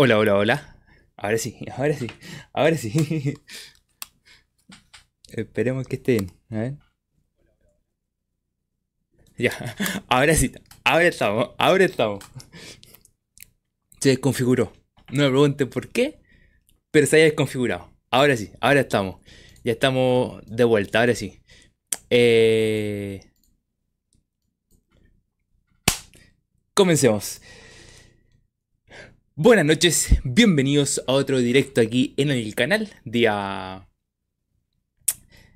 [0.00, 0.76] Hola, hola, hola.
[1.16, 2.06] Ahora sí, ahora sí,
[2.52, 3.34] ahora sí.
[5.30, 6.32] Esperemos que esté bien.
[6.50, 6.78] A.
[9.36, 9.50] Ya,
[10.08, 10.52] ahora sí,
[10.84, 12.24] ahora estamos, ahora estamos.
[13.98, 14.72] Se desconfiguró.
[15.10, 16.20] No me pregunten por qué,
[16.92, 17.92] pero se haya desconfigurado.
[18.12, 19.20] Ahora sí, ahora estamos.
[19.64, 21.42] Ya estamos de vuelta, ahora sí.
[22.08, 23.32] Eh...
[26.72, 27.40] Comencemos.
[29.40, 32.88] Buenas noches, bienvenidos a otro directo aquí en el canal.
[33.04, 33.88] Día.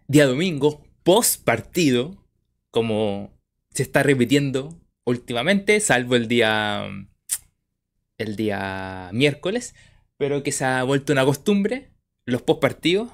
[0.06, 2.24] Día domingo, post partido,
[2.70, 3.36] como
[3.70, 6.86] se está repitiendo últimamente, salvo el día.
[8.18, 9.74] El día miércoles,
[10.16, 11.90] pero que se ha vuelto una costumbre.
[12.24, 13.10] Los post partidos.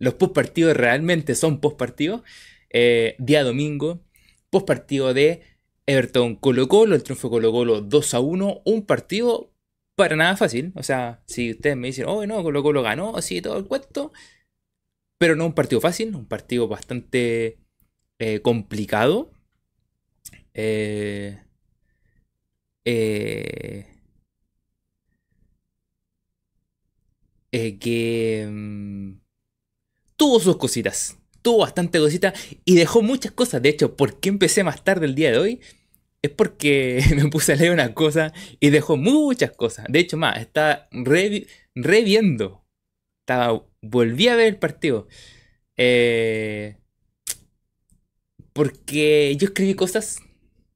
[0.00, 2.22] Los post partidos realmente son post partidos.
[2.70, 4.02] Eh, día domingo,
[4.50, 5.42] post partido de
[5.86, 9.51] Everton Colo Colo, el triunfo Colo Colo 2 a 1, un partido
[9.96, 10.72] para nada fácil.
[10.76, 14.12] O sea, si ustedes me dicen, oh, no, Colo Colo ganó, así todo el cuento.
[15.18, 17.58] Pero no un partido fácil, un partido bastante
[18.18, 19.32] eh, complicado.
[20.54, 21.38] Eh,
[22.84, 23.86] eh,
[27.78, 29.12] que mm,
[30.16, 31.18] tuvo sus cositas.
[31.42, 33.62] Tuvo bastante cositas y dejó muchas cosas.
[33.62, 35.60] De hecho, ¿por qué empecé más tarde el día de hoy?
[36.22, 39.86] Es porque me puse a leer una cosa y dejó muchas cosas.
[39.88, 40.88] De hecho, más, estaba
[41.74, 42.64] reviendo.
[43.20, 45.08] estaba, volví a ver el partido.
[45.76, 46.76] Eh,
[48.52, 50.20] porque yo escribí cosas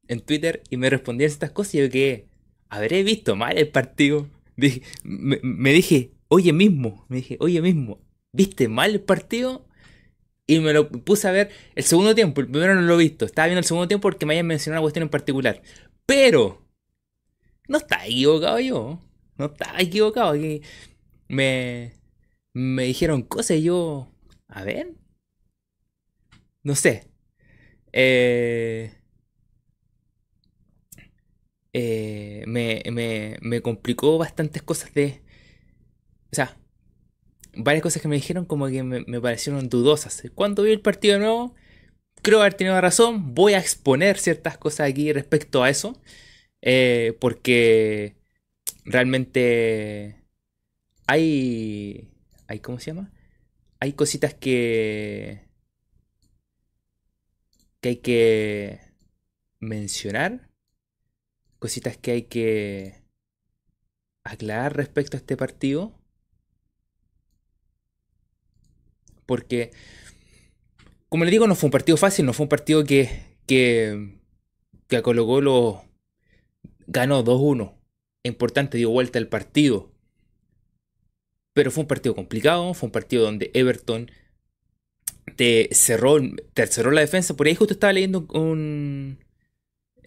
[0.08, 2.28] en Twitter y me respondían estas cosas y yo que
[2.68, 4.28] habré visto mal el partido.
[4.56, 8.00] me, me, dije, oye mismo, me dije, oye mismo,
[8.32, 9.66] ¿viste mal el partido?
[10.46, 12.40] Y me lo puse a ver el segundo tiempo.
[12.40, 13.24] El primero no lo he visto.
[13.24, 15.62] Estaba viendo el segundo tiempo porque me hayan mencionado una cuestión en particular.
[16.06, 16.62] Pero.
[17.68, 19.00] No está equivocado yo.
[19.38, 20.34] No está equivocado.
[21.28, 21.92] me.
[22.54, 24.12] Me dijeron cosas y yo.
[24.48, 24.94] A ver.
[26.62, 27.10] No sé.
[27.92, 28.92] Eh,
[31.72, 35.22] eh, me, me, me complicó bastantes cosas de.
[36.32, 36.56] O sea,
[37.56, 40.22] varias cosas que me dijeron como que me, parecieron dudosas.
[40.34, 41.54] Cuando vi el partido nuevo,
[42.22, 43.34] creo haber tenido razón.
[43.34, 46.00] Voy a exponer ciertas cosas aquí respecto a eso.
[46.62, 48.16] Eh, porque
[48.84, 50.22] realmente
[51.06, 52.10] hay,
[52.48, 52.60] hay...
[52.60, 53.12] ¿Cómo se llama?
[53.80, 55.42] Hay cositas que...
[57.80, 58.80] que hay que
[59.60, 60.50] mencionar.
[61.58, 63.02] Cositas que hay que
[64.24, 65.94] aclarar respecto a este partido
[69.26, 69.72] porque,
[71.08, 73.10] como le digo, no fue un partido fácil, no fue un partido que,
[73.46, 74.18] que,
[74.88, 75.84] que a Colo
[76.86, 77.74] ganó 2-1.
[78.22, 79.92] Importante, dio vuelta el partido.
[81.52, 84.10] Pero fue un partido complicado, fue un partido donde Everton
[85.36, 86.18] te cerró,
[86.54, 87.34] te la defensa.
[87.34, 89.18] Por ahí justo estaba leyendo un...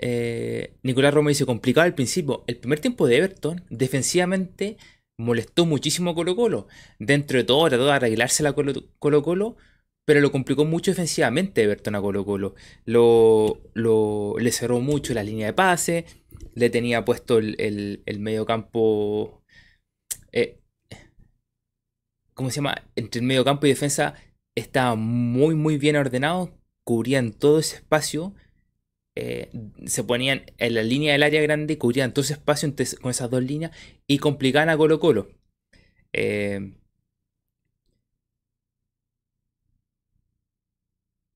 [0.01, 2.43] Eh, Nicolás Roma dice complicado al principio.
[2.47, 4.77] El primer tiempo de Everton, defensivamente,
[5.19, 6.67] molestó muchísimo a Colo Colo.
[6.97, 9.57] Dentro de todo trató de arreglarse la Colo Colo,
[10.05, 12.55] pero lo complicó mucho defensivamente Everton a Colo Colo.
[12.85, 13.61] Lo,
[14.39, 16.05] le cerró mucho la línea de pase,
[16.55, 19.43] le tenía puesto el, el, medio campo...
[20.31, 20.59] Eh,
[22.33, 22.81] ¿Cómo se llama?
[22.95, 24.15] Entre el medio campo y defensa
[24.55, 28.33] estaba muy muy bien ordenado, cubrían todo ese espacio
[29.15, 29.49] eh,
[29.85, 33.43] se ponían en la línea del área grande, cubrían todo ese espacio con esas dos
[33.43, 33.71] líneas
[34.07, 35.29] y complicaban a Colo Colo.
[36.13, 36.73] Eh,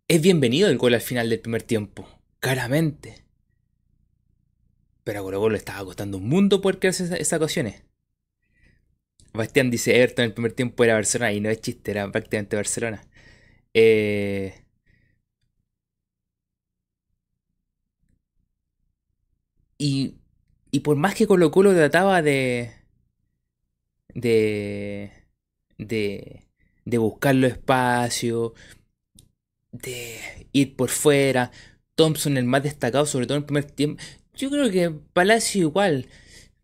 [0.07, 2.07] es bienvenido el gol al final del primer tiempo,
[2.39, 3.25] claramente.
[5.03, 7.84] Pero a Colo Colo le estaba costando un mundo poder crearse esas, esas ocasiones.
[9.34, 12.55] Bastián dice, Everton en el primer tiempo era Barcelona y no es chiste, era prácticamente
[12.55, 13.03] Barcelona.
[13.73, 14.62] Eh,
[19.78, 20.16] Y,
[20.72, 22.72] y por más que Colo Colo trataba de,
[24.14, 25.11] de,
[25.78, 26.47] de,
[26.85, 28.53] de buscar los espacios,
[29.72, 31.52] de ir por fuera,
[31.96, 34.02] Thompson el más destacado, sobre todo en el primer tiempo.
[34.35, 36.08] Yo creo que Palacio igual,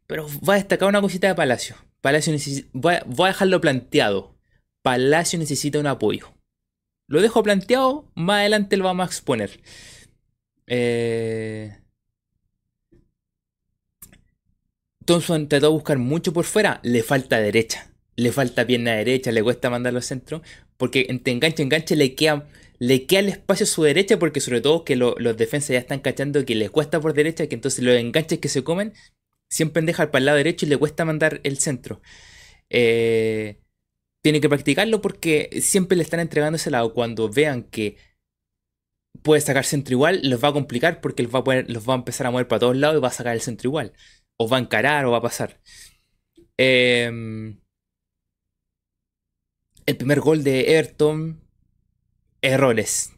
[0.07, 1.75] pero va a destacar una cosita de Palacio.
[2.01, 2.33] Palacio
[2.73, 4.35] voy, a, voy a dejarlo planteado.
[4.81, 6.33] Palacio necesita un apoyo.
[7.07, 9.59] Lo dejo planteado, más adelante lo vamos a exponer.
[10.67, 11.78] Eh,
[15.09, 19.41] Thompson trató de buscar mucho por fuera, le falta derecha, le falta pierna derecha, le
[19.41, 20.43] cuesta mandarlo al centro,
[20.77, 22.47] porque entre enganche enganche le queda,
[22.77, 26.01] le queda el espacio a su derecha, porque sobre todo que los defensas ya están
[26.01, 28.93] cachando que les cuesta por derecha, que entonces los enganches que se comen
[29.51, 32.01] Siempre deja para el lado derecho y le cuesta mandar el centro.
[32.69, 33.59] Eh,
[34.21, 36.93] tiene que practicarlo porque siempre le están entregando ese lado.
[36.93, 37.97] Cuando vean que
[39.23, 41.97] puede sacar centro igual, los va a complicar porque los va a, los va a
[41.97, 43.93] empezar a mover para todos lados y va a sacar el centro igual.
[44.39, 45.59] O va a encarar o va a pasar.
[46.57, 47.59] Em,
[49.85, 51.41] el primer gol de Everton,
[52.41, 53.13] errores.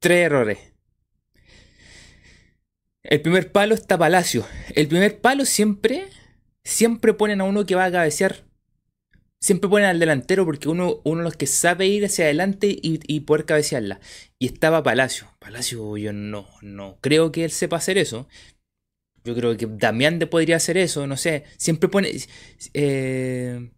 [0.00, 0.58] Tres errores.
[3.02, 4.46] El primer palo está Palacio.
[4.74, 6.08] El primer palo siempre,
[6.64, 8.44] siempre ponen a uno que va a cabecear
[9.42, 13.20] siempre ponen al delantero porque uno, uno de los que sabe ir hacia adelante y,
[13.20, 14.00] poder cabecearla.
[14.38, 15.26] Y estaba Palacio.
[15.40, 18.28] Palacio, yo no, no creo que él sepa hacer eso.
[19.24, 21.44] Yo creo que Damián podría hacer eso, no sé.
[21.56, 22.10] Siempre pone.
[22.74, 23.70] Eh,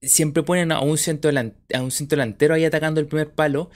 [0.00, 3.70] siempre ponen a un, centro a un centro delantero ahí atacando el primer palo.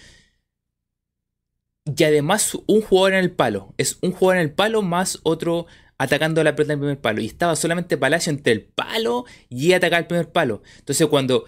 [1.85, 3.75] Y además un jugador en el palo.
[3.79, 5.67] Es un jugador en el palo más otro
[5.99, 7.20] atacando la pelota en el primer palo.
[7.20, 10.62] Y estaba solamente Palacio entre el palo y atacar el primer palo.
[10.79, 11.44] Entonces cuando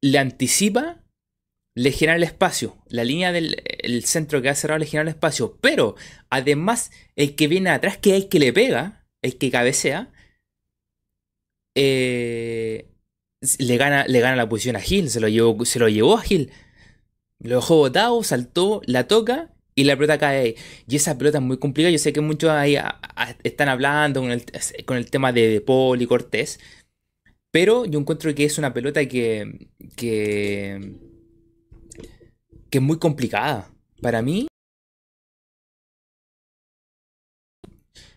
[0.00, 1.02] le anticipa,
[1.76, 2.78] le genera el espacio.
[2.88, 5.58] La línea del centro que ha cerrado le genera el espacio.
[5.60, 5.94] Pero
[6.30, 10.10] además, el que viene atrás, que es el que le pega, el que cabecea,
[11.74, 12.86] eh,
[13.58, 15.10] le, gana, le gana la posición a Gil.
[15.10, 16.50] Se lo llevó, se lo llevó a Gil.
[17.40, 20.56] Lo dejó botado, saltó, la toca y la pelota cae ahí.
[20.88, 21.92] Y esa pelota es muy complicada.
[21.92, 22.78] Yo sé que muchos ahí
[23.44, 26.58] están hablando con el, tema de, Paul y Cortés.
[27.50, 31.05] Pero yo encuentro que es una pelota que, que,
[32.70, 33.70] que es muy complicada.
[34.00, 34.46] Para mí,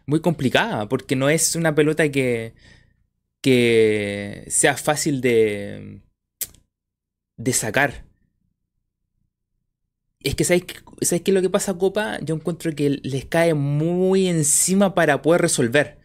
[0.05, 2.55] muy complicada, porque no es una pelota que,
[3.41, 6.01] que sea fácil de,
[7.37, 8.05] de sacar.
[10.21, 10.63] Es que ¿sabes,
[11.01, 12.19] ¿sabes qué es lo que pasa, Copa?
[12.21, 15.99] Yo encuentro que les cae muy encima para poder resolver.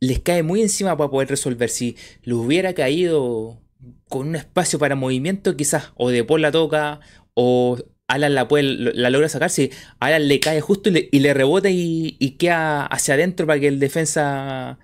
[0.00, 1.68] Les cae muy encima para poder resolver.
[1.70, 3.63] Si les hubiera caído
[4.08, 7.00] con un espacio para movimiento, quizás o de por la toca
[7.34, 7.78] o
[8.08, 9.50] Alan la, puede, la logra sacar.
[9.50, 9.70] Si
[10.00, 14.78] Alan le cae justo y le, rebota y, queda hacia adentro para que el defensa.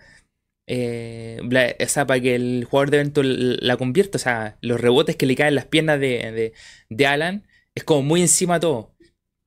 [0.66, 4.16] Eh, o sea, para que el jugador de evento la convierta.
[4.16, 6.52] O sea, los rebotes que le caen en las piernas de,
[6.88, 8.94] de Alan es como muy encima todo.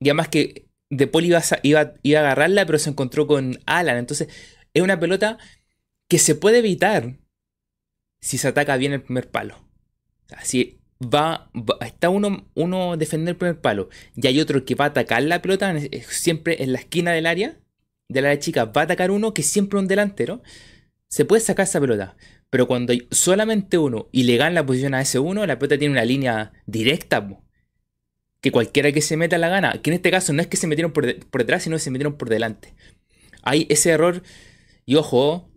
[0.00, 3.96] Y además que De Paul iba a, iba, a agarrarla, pero se encontró con Alan.
[3.98, 4.28] Entonces,
[4.74, 5.38] es una pelota
[6.08, 7.18] que se puede evitar
[8.24, 9.56] si se ataca bien el primer palo.
[9.56, 11.50] O sea, si va,
[11.84, 15.42] está uno, uno defendiendo el primer palo y hay otro que va a atacar la
[15.42, 15.74] pelota
[16.08, 17.60] siempre en la esquina del área,
[18.08, 20.42] del área chica, va a atacar uno que siempre un delantero,
[21.06, 22.16] se puede sacar esa pelota.
[22.48, 25.76] Pero cuando hay solamente uno y le gana la posición a ese uno, la pelota
[25.76, 27.28] tiene una línea directa
[28.40, 30.66] que cualquiera que se meta la gana, que en este caso no es que se
[30.66, 32.74] metieron por, detrás, sino que se metieron por delante.
[33.42, 34.22] Hay ese error,
[34.86, 35.50] y ojo,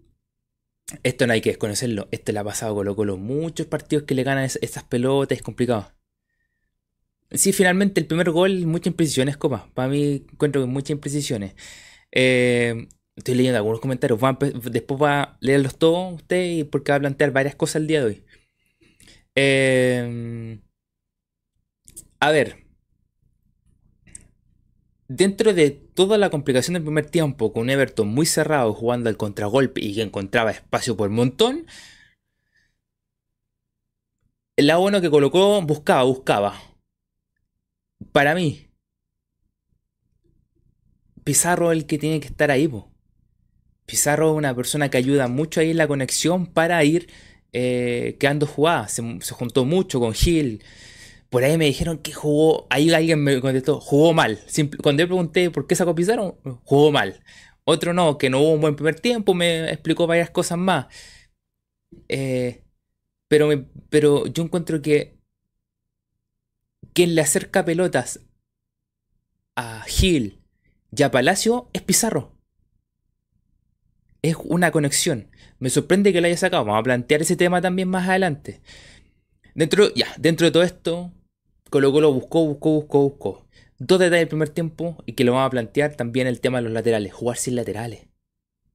[1.03, 4.23] esto no hay que desconocerlo, esto le ha pasado Colo Colo, muchos partidos que le
[4.23, 5.93] ganan esas pelotas, es complicado.
[7.31, 9.69] Sí, finalmente el primer gol, muchas imprecisiones, copa.
[9.73, 11.55] Para mí encuentro que muchas imprecisiones.
[12.11, 14.19] Eh, estoy leyendo algunos comentarios.
[14.71, 18.05] después va a leerlos todos usted porque va a plantear varias cosas el día de
[18.05, 18.23] hoy.
[19.35, 20.59] Eh,
[22.19, 22.66] a ver,
[25.09, 29.81] Dentro de toda la complicación del primer tiempo, con Everton muy cerrado jugando al contragolpe
[29.81, 31.65] y que encontraba espacio por montón,
[34.57, 36.59] el lado que colocó buscaba, buscaba.
[38.11, 38.67] Para mí,
[41.23, 42.69] Pizarro es el que tiene que estar ahí.
[43.85, 47.09] Pizarro es una persona que ayuda mucho ahí en la conexión para ir
[47.53, 48.93] eh, quedando jugadas.
[48.93, 50.63] Se, se, juntó mucho con Gil,
[51.29, 54.39] por ahí me dijeron que jugó, ahí alguien me contestó, jugó mal.
[54.81, 57.21] cuando yo pregunté por qué sacó Pizarro, jugó mal.
[57.63, 60.87] Otro no, que no hubo un buen primer tiempo, me explicó varias cosas más.
[62.07, 62.63] Eh,
[63.27, 63.49] pero,
[63.89, 65.17] pero yo encuentro que
[66.93, 68.21] quien le acerca pelotas
[69.55, 70.41] a Gil
[70.95, 72.37] y a Palacio es Pizarro.
[74.21, 75.29] Es una conexión.
[75.59, 76.63] Me sorprende que lo haya sacado.
[76.65, 78.61] Vamos a plantear ese tema también más adelante.
[79.55, 81.11] Dentro, ya, dentro de todo esto,
[81.69, 83.47] Colo Colo buscó, buscó, buscó, buscó.
[83.79, 86.63] Dos detalles del primer tiempo y que lo vamos a plantear también el tema de
[86.63, 87.13] los laterales.
[87.13, 88.07] Jugar sin laterales.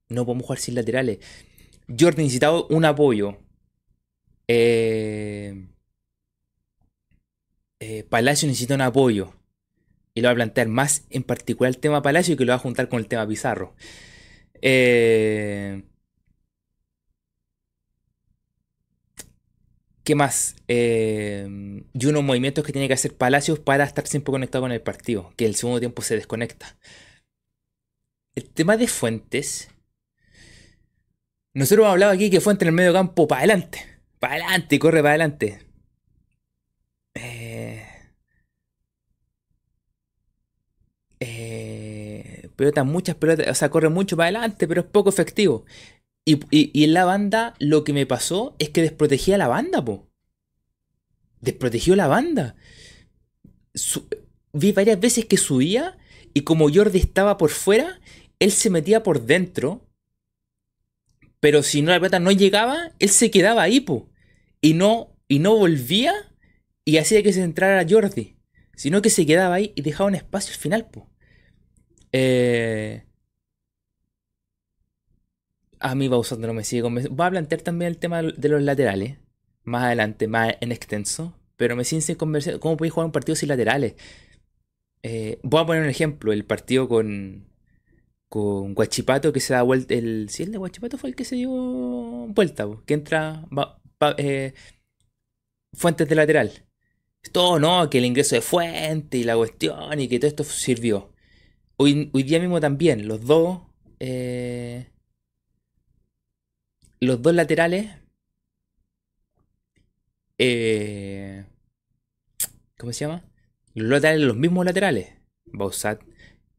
[0.09, 1.19] No podemos jugar sin laterales.
[1.89, 3.39] Jordan necesitaba un apoyo.
[4.47, 5.67] Eh,
[7.81, 9.33] eh, Palacio necesita un apoyo.
[10.15, 12.57] Y lo va a plantear más en particular el tema Palacio y que lo va
[12.57, 13.75] a juntar con el tema Pizarro.
[14.61, 15.83] Eh,
[20.05, 20.57] ¿Qué más?
[20.69, 21.47] Eh,
[21.93, 25.33] y unos movimientos que tiene que hacer Palacios para estar siempre conectado con el partido,
[25.37, 26.77] que el segundo tiempo se desconecta.
[28.35, 29.71] El tema de Fuentes,
[31.55, 33.87] Nosotros hemos hablado aquí que Fuente en el medio campo para adelante.
[34.19, 35.61] Para adelante, corre para adelante.
[37.15, 37.83] Eh,
[41.21, 45.65] eh, pelotas, muchas pelotas, o sea, corre mucho para adelante, pero es poco efectivo.
[46.25, 49.85] Y, y en la banda lo que me pasó es que desprotegía a la banda,
[49.85, 50.13] po
[51.43, 52.57] desprotegió la banda.
[54.55, 55.99] vi varias veces que subía
[56.33, 58.01] y como Jordi estaba por fuera,
[58.39, 59.87] él se metía por dentro.
[61.41, 64.09] Pero si no la pelota no llegaba, él se quedaba ahí, po.
[64.61, 66.15] Y no, y no volvía
[66.85, 68.39] y hacía que se entrara Jordi.
[68.77, 71.11] Sino que se quedaba ahí y dejaba un espacio al final, po.
[72.13, 73.05] Eh...
[75.83, 77.17] A mí Bausando no me sigue convenciendo.
[77.17, 79.19] Voy a plantear también el tema de los laterales
[79.65, 81.37] más adelante, más en extenso.
[81.57, 82.59] Pero me sin conversar.
[82.59, 83.95] ¿Cómo podéis jugar un partido sin laterales?
[85.03, 87.49] Eh, voy a poner un ejemplo: el partido con.
[88.29, 89.93] Con Guachipato que se da vuelta.
[89.95, 93.45] El, sí, el de Guachipato fue el que se dio vuelta, que entra.
[94.17, 94.55] Eh,
[95.75, 96.51] fuentes de lateral.
[97.31, 97.89] Todo, ¿no?
[97.91, 101.13] Que el ingreso de Fuente y la cuestión y que todo esto sirvió.
[101.77, 103.61] Hoy, hoy día mismo también, los dos.
[104.01, 104.87] Eh,
[107.07, 107.91] los dos laterales
[110.39, 111.45] eh,
[112.79, 113.25] ¿Cómo se llama?
[113.75, 115.09] Los laterales, los mismos laterales.
[115.45, 116.03] Bausat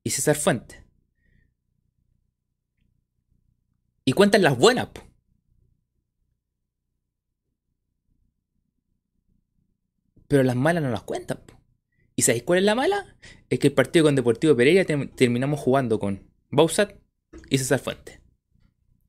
[0.03, 0.81] y César Fuentes.
[4.05, 4.88] Y cuentan las buenas.
[10.27, 11.39] Pero las malas no las cuentan.
[12.15, 13.17] ¿Y sabéis cuál es la mala?
[13.50, 16.95] Es que el partido con Deportivo Pereira terminamos jugando con Bausat
[17.50, 18.23] y César Fuentes.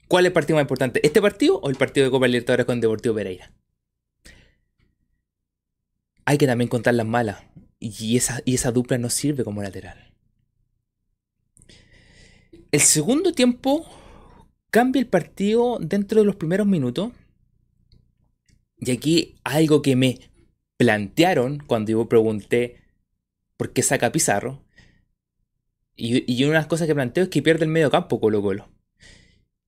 [0.08, 1.04] ¿Cuál es el partido más importante?
[1.06, 3.50] ¿Este partido o el partido de Copa Libertadores con Deportivo Pereira?
[6.25, 7.42] hay que también contar las malas.
[7.78, 10.12] Y esa, y esa dupla no sirve como lateral.
[12.73, 13.87] El segundo tiempo
[14.70, 17.12] cambia el partido dentro de los primeros minutos.
[18.78, 20.18] Y aquí algo que me
[20.76, 22.82] plantearon cuando yo pregunté
[23.56, 24.64] por qué saca Pizarro.
[25.94, 28.42] Y, y una de las cosas que planteo es que pierde el medio campo Colo
[28.42, 28.73] Colo.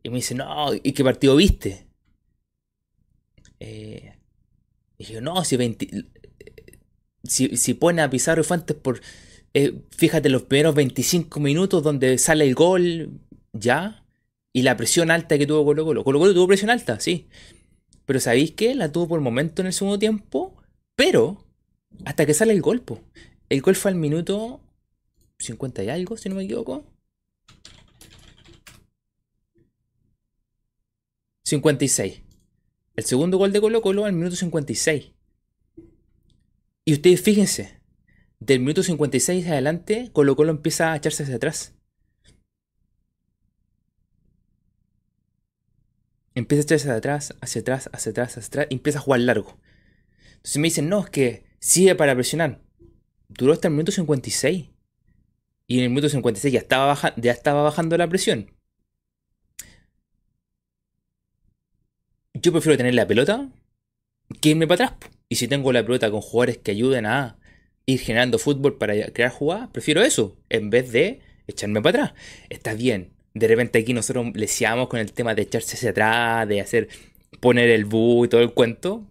[0.07, 1.89] Y me dice, no, ¿y qué partido viste?
[3.59, 4.15] Eh,
[4.99, 6.05] y yo, no, si 20,
[7.25, 9.01] si, pone a Pizarro y Fuentes por,
[9.53, 13.19] eh, fíjate, los primeros 25 minutos donde sale el gol,
[13.53, 14.07] ya,
[14.53, 16.05] y la presión alta que tuvo Colo Colo.
[16.05, 17.27] Colo Colo tuvo presión alta, sí.
[18.05, 18.77] Pero ¿sabéis qué?
[18.77, 20.55] La tuvo por momento en el segundo tiempo,
[20.95, 21.45] pero
[22.05, 22.85] hasta que sale el gol,
[23.49, 24.61] El gol fue al minuto
[25.41, 26.96] 50 y algo, si no me equivoco.
[31.47, 32.25] 56.
[32.97, 35.13] El segundo gol de Colo Colo al minuto 56.
[36.85, 37.81] Y ustedes fíjense,
[38.41, 41.77] del minuto 56 adelante, Colo Colo empieza a echarse hacia atrás.
[46.35, 49.21] Empieza a echarse hacia atrás, hacia atrás, hacia atrás, hacia atrás, y empieza a jugar
[49.21, 49.61] largo.
[50.31, 52.61] Entonces me dicen, no, es que sigue para presionar.
[53.29, 54.71] Duró hasta el minuto 56.
[55.69, 58.56] Y en el minuto 56 ya estaba, ya estaba bajando la presión.
[62.43, 63.49] Yo prefiero tener la pelota
[64.41, 65.11] que irme para atrás.
[65.29, 67.39] Y si tengo la pelota con jugadores que ayuden a
[67.87, 72.21] ir generando fútbol para crear jugadas, prefiero eso, en vez de echarme para atrás.
[72.49, 73.13] Está bien.
[73.35, 76.89] De repente aquí nosotros leseamos con el tema de echarse hacia atrás, de hacer
[77.41, 79.11] poner el bu y todo el cuento.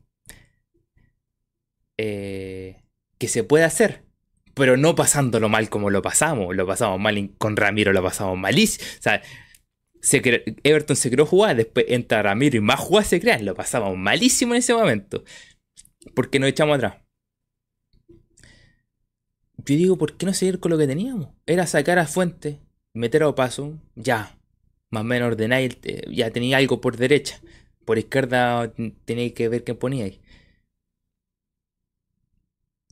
[1.97, 2.81] Eh,
[3.17, 4.03] que se puede hacer,
[4.53, 6.55] pero no pasándolo mal como lo pasamos.
[6.55, 8.85] Lo pasamos mal con Ramiro, lo pasamos malísimo.
[8.99, 9.21] O sea,
[10.11, 13.45] Everton se creó jugar, después entra Ramiro y más jugadas se crean.
[13.45, 15.23] Lo pasamos malísimo en ese momento
[16.13, 16.97] porque nos echamos atrás.
[19.57, 21.29] Yo digo, ¿por qué no seguir con lo que teníamos?
[21.45, 22.59] Era sacar a Fuente,
[22.93, 24.37] meter a Opaso, ya.
[24.91, 25.77] Más o menos ordenáis,
[26.11, 27.41] ya tenía algo por derecha.
[27.83, 28.73] Por izquierda
[29.05, 30.19] tenéis que ver qué poníais.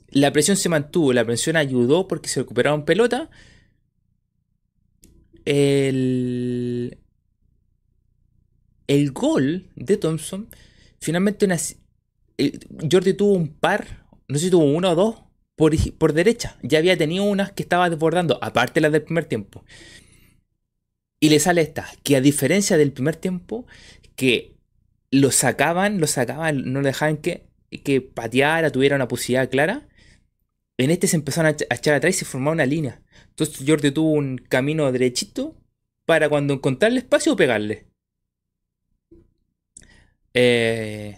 [0.09, 3.29] La presión se mantuvo, la presión ayudó porque se recuperaron pelota.
[5.45, 6.97] El,
[8.87, 10.49] el gol de Thompson
[10.99, 11.47] finalmente
[12.91, 15.23] Jordi tuvo un par, no sé si tuvo uno o dos,
[15.55, 16.57] por, por derecha.
[16.63, 19.63] Ya había tenido unas que estaba desbordando, aparte las del primer tiempo.
[21.19, 23.65] Y le sale esta, que a diferencia del primer tiempo,
[24.15, 24.57] que
[25.11, 27.47] lo sacaban, lo sacaban, no le dejaban que,
[27.83, 29.87] que pateara, tuviera una posibilidad clara.
[30.77, 33.01] En este se empezaron a echar atrás y se formaba una línea.
[33.29, 35.55] Entonces Jordi tuvo un camino derechito
[36.05, 37.92] para cuando encontrar el espacio pegarle.
[40.33, 41.17] Eh,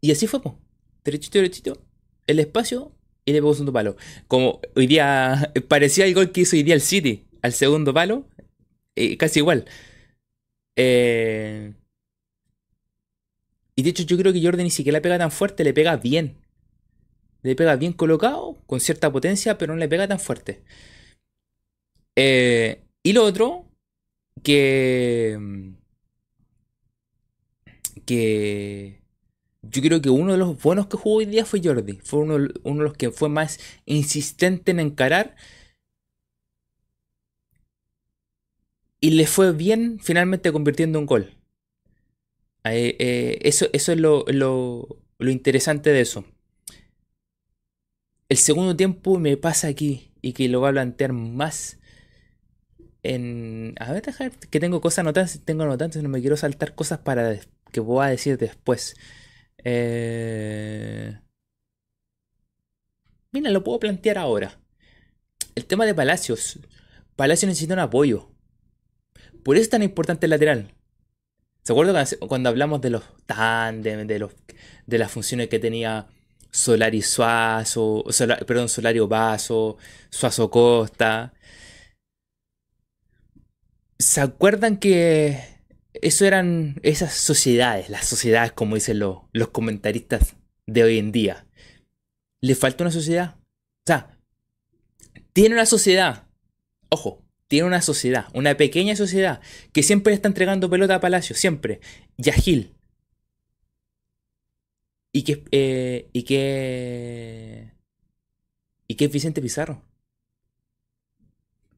[0.00, 0.58] y así fue, po.
[1.04, 1.84] derechito, derechito,
[2.26, 2.92] el espacio
[3.24, 3.96] y le pegó segundo palo.
[4.28, 8.28] Como hoy día parecía el gol que hizo hoy día el City al segundo palo,
[8.96, 9.66] eh, casi igual.
[10.76, 11.74] Eh,
[13.76, 15.96] Y de hecho yo creo que Jordi ni siquiera le pega tan fuerte, le pega
[15.96, 16.36] bien.
[17.42, 20.62] Le pega bien colocado, con cierta potencia, pero no le pega tan fuerte.
[22.16, 23.68] Eh, y lo otro,
[24.42, 25.38] que...
[28.06, 29.00] Que...
[29.62, 31.98] Yo creo que uno de los buenos que jugó hoy día fue Jordi.
[32.02, 32.34] Fue uno,
[32.64, 35.36] uno de los que fue más insistente en encarar
[39.04, 41.34] y le fue bien finalmente convirtiendo un gol.
[42.64, 46.24] Eh, eso, eso, es lo, lo, interesante de eso.
[48.30, 51.78] El segundo tiempo me pasa aquí y que lo voy a plantear más
[53.02, 53.74] en...
[53.78, 57.30] A ver, dejar que tengo cosas anotadas, tengo anotadas, no me quiero saltar cosas para
[57.74, 58.94] que voy a decir después.
[59.58, 61.18] Eh...
[63.32, 64.60] Mira, lo puedo plantear ahora.
[65.56, 66.60] El tema de Palacios.
[67.16, 68.30] Palacios necesita un apoyo.
[69.42, 70.72] Por eso es tan importante el lateral.
[71.64, 74.32] ¿Se acuerdan cuando hablamos de los tandem, de, los,
[74.86, 76.06] de las funciones que tenía
[76.52, 78.04] Solari Suazo,
[78.46, 79.78] perdón, Solario Vaso,
[80.10, 81.34] Suazo Costa?
[83.98, 85.53] ¿Se acuerdan que
[85.94, 89.22] eso eran esas sociedades, las sociedades como dicen los,
[89.52, 90.36] comentaristas
[90.66, 91.46] de hoy en día?
[92.40, 93.36] ¿Le falta una sociedad?
[93.38, 94.18] O sea,
[95.32, 96.26] tiene una sociedad.
[96.88, 99.40] Ojo, tiene una sociedad, una pequeña sociedad,
[99.72, 101.80] que siempre está entregando pelota a Palacio, siempre.
[102.16, 102.74] Y a Gil.
[105.12, 107.72] Y que, eh, y que.
[108.88, 109.82] Y que es Vicente Pizarro.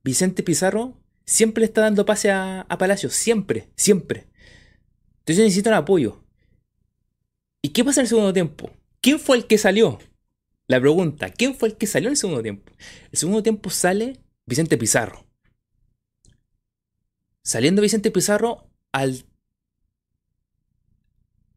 [0.03, 0.97] Vicente Pizarro
[1.27, 4.29] siempre está dando pase a, a Palacio, siempre, siempre.
[5.21, 6.25] Entonces necesita un apoyo.
[7.63, 8.71] ¿Y qué pasa en el segundo tiempo?
[9.01, 9.99] ¿Quién fue el que salió?
[10.69, 12.73] La pregunta, ¿quién fue el que salió en el segundo tiempo?
[13.13, 15.27] El segundo tiempo sale Vicente Pizarro.
[17.45, 19.25] Saliendo Vicente Pizarro al,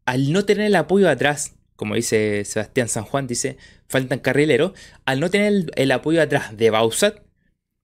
[0.04, 3.56] al no tener el apoyo atrás, como dice Sebastián San Juan, dice,
[3.88, 4.72] faltan carrileros,
[5.04, 7.20] al no tener el, apoyo atrás de Bausat,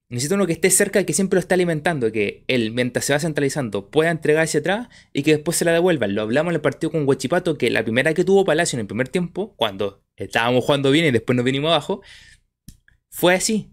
[0.08, 3.18] necesita uno que esté cerca que siempre lo está alimentando, que él, mientras se va
[3.18, 6.06] centralizando, pueda entregarse atrás y que después se la devuelva.
[6.06, 8.86] Lo hablamos en el partido con Huachipato, que la primera que tuvo Palacio en el
[8.86, 12.02] primer tiempo, cuando estábamos jugando bien y después nos vinimos abajo,
[13.10, 13.72] fue así.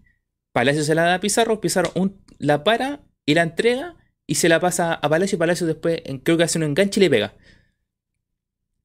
[0.52, 1.92] Palacio se la da a Pizarro, Pizarro
[2.38, 6.36] la para y la entrega y se la pasa a Palacio y Palacio después creo
[6.36, 7.34] que hace un enganche y le pega.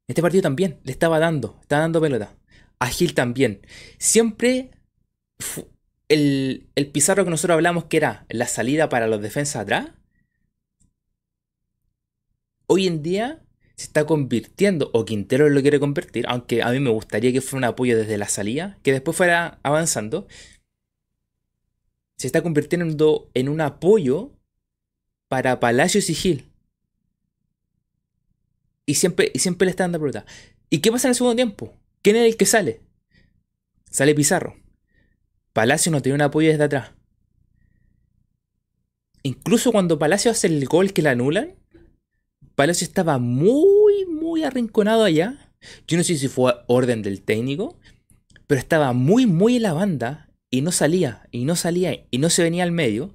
[0.07, 2.35] Este partido también le estaba dando, estaba dando pelota.
[2.79, 3.61] A Gil también.
[3.97, 4.71] Siempre
[6.09, 9.91] el, el pizarro que nosotros hablamos que era la salida para los defensas atrás.
[12.67, 13.43] Hoy en día
[13.75, 17.67] se está convirtiendo, o Quintero lo quiere convertir, aunque a mí me gustaría que fuera
[17.67, 20.27] un apoyo desde la salida, que después fuera avanzando.
[22.17, 24.33] Se está convirtiendo en un apoyo
[25.29, 26.51] para Palacios y Gil.
[28.85, 30.25] Y siempre, y siempre le están dando pelota.
[30.69, 31.73] ¿Y qué pasa en el segundo tiempo?
[32.01, 32.81] ¿Quién es el que sale?
[33.89, 34.57] Sale Pizarro.
[35.59, 36.91] Palacio no tiene un apoyo desde atrás.
[39.23, 41.55] Incluso cuando Palacio hace el gol que la anulan,
[42.55, 45.51] Palacio estaba muy, muy arrinconado allá.
[45.85, 47.77] Yo no sé si fue orden del técnico,
[48.47, 52.29] pero estaba muy, muy en la banda y no salía, y no salía, y no
[52.29, 53.13] se venía al medio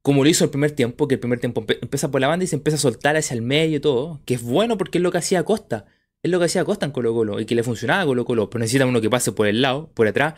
[0.00, 2.48] como lo hizo el primer tiempo, que el primer tiempo empieza por la banda y
[2.48, 5.12] se empieza a soltar hacia el medio y todo, que es bueno porque es lo
[5.12, 5.84] que hacía Costa,
[6.22, 8.48] es lo que hacía Costa en Colo Colo y que le funcionaba a Colo Colo,
[8.48, 10.34] pero necesita uno que pase por el lado, por atrás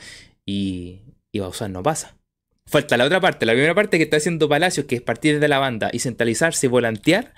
[0.46, 1.00] y,
[1.34, 2.16] y usar no pasa.
[2.66, 5.48] Falta la otra parte, la primera parte que está haciendo Palacios, que es partir desde
[5.48, 7.34] la banda y centralizarse y volantear,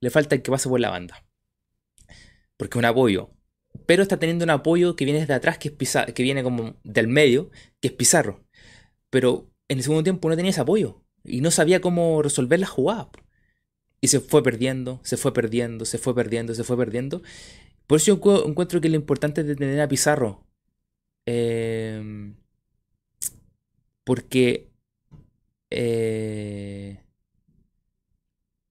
[0.00, 1.24] le falta el que pase por la banda.
[2.56, 3.30] Porque es un apoyo.
[3.84, 7.08] Pero está teniendo un apoyo que viene desde atrás, que, es que viene como del
[7.08, 8.42] medio, que es Pizarro.
[9.10, 12.66] Pero en el segundo tiempo no tenía ese apoyo y no sabía cómo resolver la
[12.66, 13.10] jugada.
[14.00, 17.22] Y se fue perdiendo, se fue perdiendo, se fue perdiendo, se fue perdiendo.
[17.86, 20.46] Por eso yo encuentro que lo importante es tener a Pizarro.
[21.26, 22.25] Em,
[24.06, 24.70] porque.
[25.70, 27.02] Eh,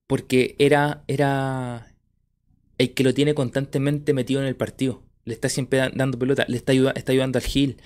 [0.07, 1.93] porque era, era
[2.77, 5.03] el que lo tiene constantemente metido en el partido.
[5.25, 7.81] Le está siempre dando pelota, le está, ayudando al Gil.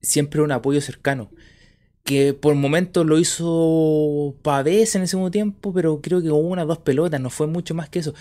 [0.00, 1.30] Siempre un apoyo cercano
[2.04, 6.64] que por momentos lo hizo Pavés en el segundo tiempo, pero creo que hubo una
[6.64, 8.14] o dos pelotas, no fue mucho más que eso.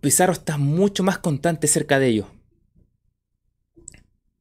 [0.00, 2.26] Pizarro está mucho más constante cerca de ellos.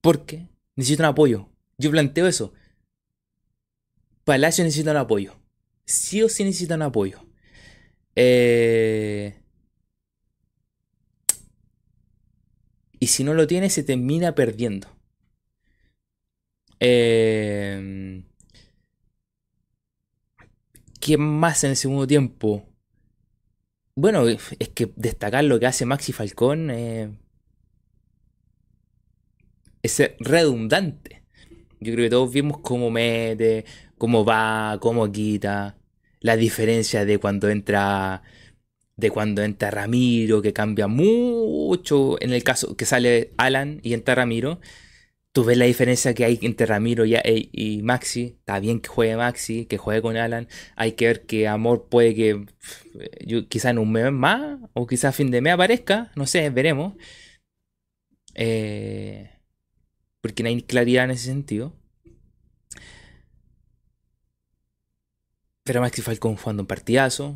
[0.02, 1.50] Porque necesitan apoyo.
[1.78, 2.54] Yo planteo eso.
[4.24, 5.36] Palacio necesita un apoyo.
[5.86, 7.26] Sí o sí necesita un apoyo.
[8.16, 9.42] Eh...
[13.00, 14.88] Y si no lo tiene, se termina perdiendo.
[16.80, 18.24] Eh,
[21.00, 22.68] ¿Qué más en el segundo tiempo?
[23.96, 27.18] bueno, es que destacar lo que hace Maxi Falcón eh,
[29.86, 31.24] es redundante.
[31.80, 33.66] Yo creo que todos vimos cómo mete,
[33.98, 35.78] cómo va, cómo quita,
[36.22, 38.24] la diferencia de cuando entra
[38.98, 44.16] de cuando entra Ramiro, que cambia mucho en el caso que sale Alan y entra
[44.16, 44.60] Ramiro.
[45.34, 48.38] Tú ves la diferencia que hay entre Ramiro y, Maxi.
[48.40, 50.48] Está bien que juegue Maxi, que juegue con Alan.
[50.78, 52.46] Hay que ver que Amor puede que
[53.26, 56.12] yo, quizá en un mes más o quizá a fin de mes aparezca.
[56.16, 56.94] No sé, veremos.
[58.36, 59.35] Eh,
[60.26, 61.72] porque no hay claridad en ese sentido.
[65.64, 67.36] Pero Maxi Falcón jugando un partidazo.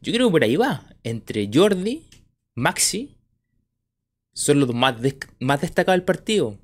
[0.00, 0.86] Yo creo que por ahí va.
[1.02, 2.08] Entre Jordi,
[2.56, 3.18] Maxi,
[4.32, 4.94] son los más,
[5.38, 6.58] más destacados del partido.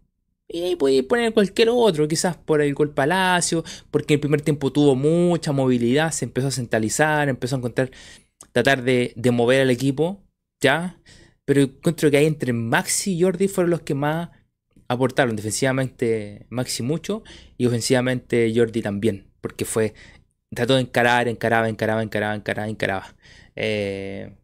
[0.48, 4.40] Y ahí podéis poner cualquier otro, quizás por el gol Palacio, porque en el primer
[4.40, 7.90] tiempo tuvo mucha movilidad, se empezó a centralizar, empezó a encontrar,
[8.52, 10.24] tratar de, de mover al equipo,
[10.58, 10.98] ¿ya?
[11.44, 14.30] Pero encuentro que ahí entre Maxi y Jordi fueron los que más
[14.90, 15.36] aportaron.
[15.36, 17.22] Defensivamente Maxi mucho
[17.56, 19.94] y ofensivamente Jordi también, porque fue
[20.52, 23.14] trató de encarar, encaraba, encaraba, encaraba, encaraba, encaraba.
[23.54, 24.34] Eh,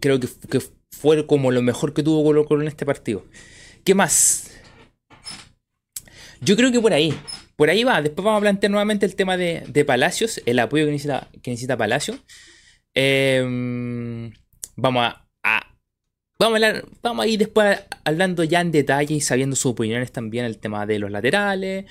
[0.00, 0.28] creo que,
[0.90, 3.24] fue como lo mejor que tuvo Colo Colo en este partido.
[3.84, 4.50] ¿Qué más?
[6.40, 7.14] Yo creo que por ahí.
[7.56, 8.02] Por ahí va.
[8.02, 11.76] Después vamos a plantear nuevamente el tema de, Palacios, el apoyo que necesita, que necesita
[11.76, 12.18] Palacio.
[12.94, 14.32] Em,
[14.76, 15.27] vamos a,
[16.38, 20.86] vamos, a ir después hablando ya en detalle y sabiendo sus opiniones también el tema
[20.86, 21.86] de los laterales,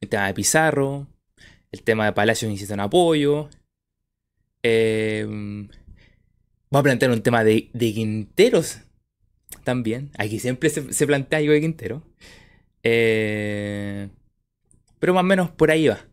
[0.00, 1.06] el tema de Pizarro,
[1.70, 3.48] el tema de Palacios necesita un apoyo.
[4.62, 5.68] Eh,
[6.72, 8.78] Voy a plantear un tema de, Quinteros
[9.62, 10.10] también.
[10.16, 12.02] Aquí siempre se, plantea algo de Quintero.
[12.82, 14.08] Eh,
[14.98, 16.06] pero más o menos por ahí va.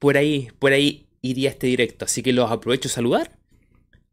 [0.00, 2.04] Por ahí, por ahí iría este directo.
[2.04, 3.35] Así que los aprovecho a saludar.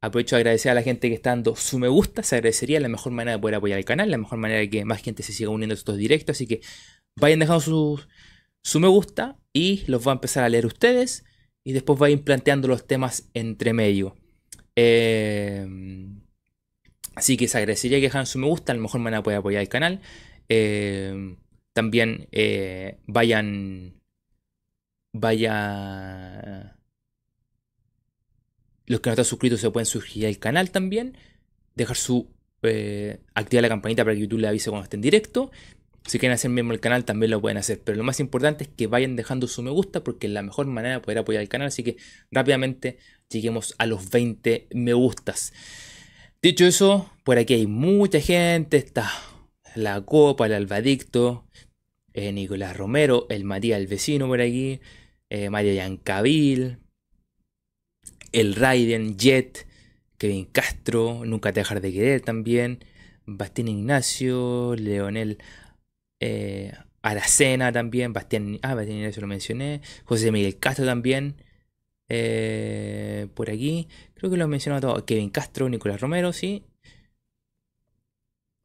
[0.04, 2.24] Aprovecho a agradecer a la gente que está dando su me gusta.
[2.24, 4.12] Se agradecería la mejor manera de poder apoyar el canal.
[4.12, 6.36] La mejor manera de que más gente se siga uniendo a estos directos.
[6.36, 6.60] Así que
[7.16, 8.10] vayan dejando sus
[8.62, 11.24] su me gusta y los va a empezar a leer ustedes
[11.66, 14.18] y después va a ir planteando los temas entre medio.
[14.76, 15.66] Eh,
[17.16, 19.62] así que se agradecería que dejaran su me gusta, a lo mejor manera puede apoyar
[19.62, 20.02] el canal.
[20.50, 21.38] Eh,
[21.74, 24.02] también eh, vayan,
[25.14, 26.78] vaya,
[28.86, 31.18] los que no están suscritos se pueden suscribir al canal también,
[31.76, 32.30] dejar su,
[33.34, 35.52] activar la campanita para que YouTube le avise cuando esté en directo
[36.06, 38.70] si quieren hacer mismo el canal también lo pueden hacer, pero lo más importante es
[38.70, 41.50] que vayan dejando su me gusta porque es la mejor manera de poder apoyar el
[41.50, 41.98] canal, así que
[42.30, 42.98] rápidamente
[43.30, 45.54] lleguemos a los 20 me gustas.
[46.42, 49.10] Dicho eso, por aquí hay mucha gente, está
[49.76, 51.48] la Copa, el Albadicto,
[52.14, 54.82] eh, Nicolás Romero, el Matías el vecino por aquí,
[55.30, 56.80] eh, María Yancavil,
[58.34, 59.68] el Raiden, Jet,
[60.18, 62.84] Kevin Castro, Nunca te dejar de querer también,
[63.26, 65.38] Bastín Ignacio, Leonel
[66.20, 71.36] eh, Aracena también, Bastián, ah, Bastián Ignacio lo mencioné, José Miguel Castro también,
[72.10, 76.64] eh, por aquí, creo que lo he mencionado todos, Kevin Castro, Nicolás Romero, sí,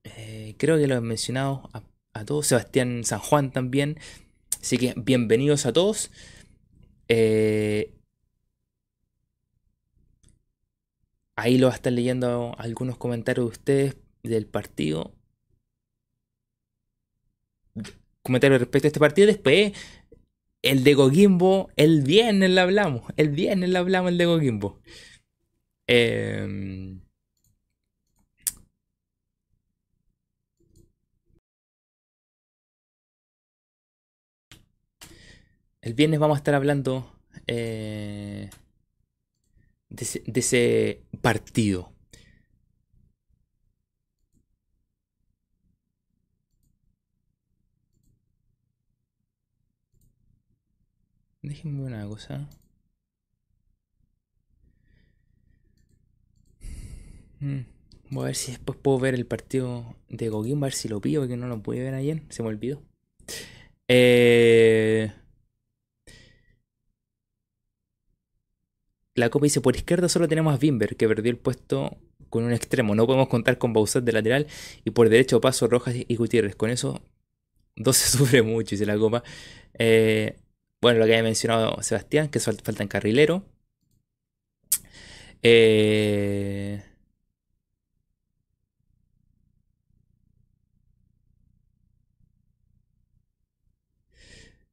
[0.05, 3.99] eh, creo que lo he mencionado a, todos, Sebastián San Juan también,
[4.61, 6.11] así que bienvenidos a todos.
[7.09, 7.98] Eh,
[11.39, 15.15] ahí lo va a estar leyendo algunos comentarios de ustedes del partido
[18.23, 19.27] comentarios respecto a este partido.
[19.29, 19.73] Después,
[20.63, 23.03] el de Coquimbo, el viernes lo hablamos.
[23.17, 24.81] El viernes lo hablamos el de Coquimbo.
[25.87, 26.99] Eh,
[35.81, 37.11] el viernes vamos a estar hablando
[37.47, 38.51] eh,
[39.91, 41.93] de ese partido.
[51.43, 52.49] Déjenme una cosa.
[57.41, 57.61] Mm,
[58.11, 61.01] voy a ver si después puedo ver el partido de Goguín, a ver si lo
[61.01, 62.83] pido, porque no lo pude ver ayer, se me olvidó.
[63.89, 65.13] Eh,
[69.19, 71.99] la copa dice, por izquierda solo tenemos a Bimber, que perdió el puesto
[72.31, 72.95] con un extremo.
[72.95, 74.47] No podemos contar con Bausat de lateral
[74.85, 76.57] y por derecho Paso, Rojas y Gutiérrez.
[76.57, 77.03] Con eso,
[77.77, 79.23] dos se sufre mucho, dice la copa.
[79.79, 80.37] Eh,
[80.81, 83.45] bueno, lo que había mencionado Sebastián, que falta en carrilero.
[85.43, 86.83] Eh,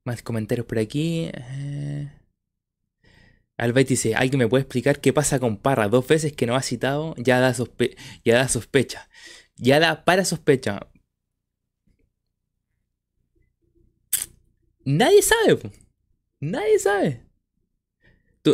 [0.04, 1.30] más comentarios por aquí.
[1.34, 2.10] Eh,
[3.58, 5.88] Albait dice, ¿alguien me puede explicar qué pasa con Parra?
[5.88, 7.54] Dos veces que no ha citado, ya da,
[8.24, 9.10] ya da sospecha.
[9.58, 10.90] Ya da para sospecha.
[14.86, 15.72] Nadie sabe.
[16.40, 17.26] Nadie sabe.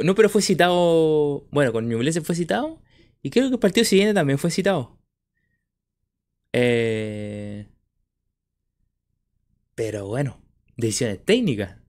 [0.03, 1.47] No, pero fue citado.
[1.51, 2.81] Bueno, con Ñublense fue citado.
[3.21, 4.97] Y creo que el partido siguiente también fue citado.
[6.53, 7.67] Eh,
[9.75, 10.41] pero bueno,
[10.77, 11.80] decisiones técnicas.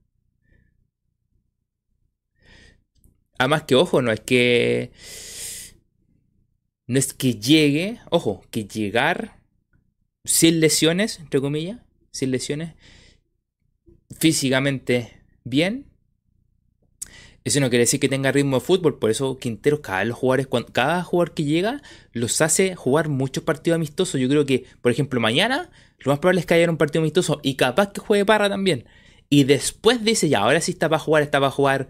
[3.37, 4.91] Además que, ojo, no es que...
[6.85, 9.39] No es que llegue, ojo, que llegar
[10.25, 11.79] sin lesiones, entre comillas,
[12.11, 12.75] sin lesiones,
[14.19, 15.93] físicamente bien,
[17.43, 20.47] eso no quiere decir que tenga ritmo de fútbol, por eso Quinteros, cada los jugadores,
[20.71, 21.81] cada jugador que llega,
[22.13, 24.19] los hace jugar muchos partidos amistosos.
[24.19, 25.69] Yo creo que, por ejemplo, mañana,
[25.99, 28.85] lo más probable es que haya un partido amistoso y capaz que juegue Parra también.
[29.29, 31.89] Y después dice, ya, ahora sí está para jugar, está para jugar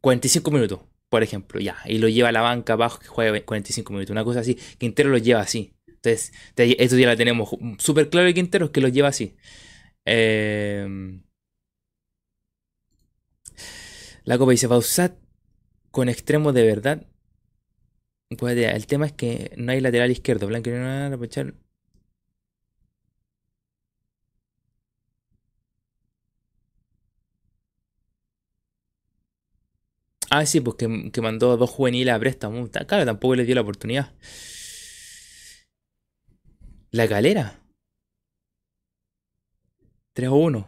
[0.00, 1.76] 45 minutos, por ejemplo, ya.
[1.86, 4.56] Y lo lleva a la banca abajo que juegue 45 minutos, una cosa así.
[4.78, 5.74] Quintero lo lleva así.
[5.86, 9.36] Entonces, eso ya la tenemos súper claro de Quintero, que lo lleva así.
[10.04, 11.20] Eh.
[14.26, 15.16] La copa dice usar
[15.92, 17.06] con extremo de verdad.
[18.28, 20.48] el tema es que no hay lateral izquierdo.
[20.48, 21.54] Blanco y no aprovechar.
[30.38, 32.68] Ah, sí, pues que, mandó dos juveniles a préstamo.
[32.70, 34.12] Claro, tampoco le dio la oportunidad.
[36.90, 37.60] La galera.
[40.14, 40.66] 3 a 1.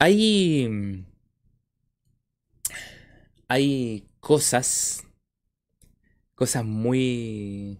[0.00, 1.04] Hay.
[3.48, 5.04] Hay cosas.
[6.34, 7.78] Cosas muy.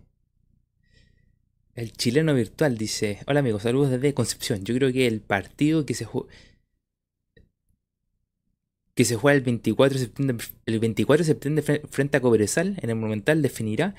[1.74, 4.64] El chileno virtual dice: Hola amigos, saludos desde Concepción.
[4.64, 6.28] Yo creo que el partido que se juega.
[8.94, 12.90] Que se juega el 24 de septiembre, el 24 de septiembre frente a Cobresal en
[12.90, 13.94] el Monumental definirá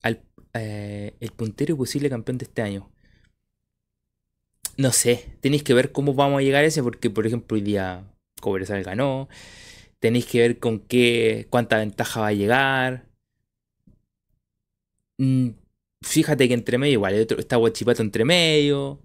[0.00, 0.22] al,
[0.54, 2.88] eh, el puntero y posible campeón de este año.
[4.76, 7.62] No sé, tenéis que ver cómo vamos a llegar a ese, porque por ejemplo hoy
[7.62, 8.04] día
[8.40, 9.28] Cobresal ganó.
[10.00, 13.08] Tenéis que ver con qué, cuánta ventaja va a llegar.
[15.18, 15.50] Mm,
[16.02, 19.00] fíjate que entre medio, igual, está Guachipato entre medio.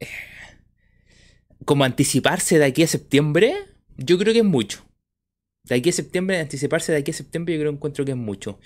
[0.00, 0.06] Eh,
[1.64, 3.54] como anticiparse de aquí a septiembre,
[3.96, 4.84] yo creo que es mucho.
[5.64, 8.16] De aquí a septiembre, anticiparse de aquí a septiembre, yo creo que encuentro que es
[8.16, 8.58] mucho.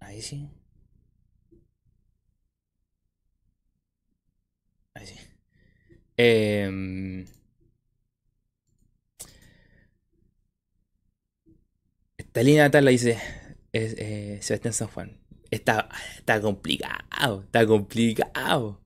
[0.00, 0.48] Ahí sí.
[4.94, 5.16] Ahí sí.
[6.22, 7.24] Eh,
[12.18, 13.18] esta línea natal la dice
[13.72, 15.18] eh, Sebastián San Juan.
[15.50, 18.80] Está, está complicado, está complicado.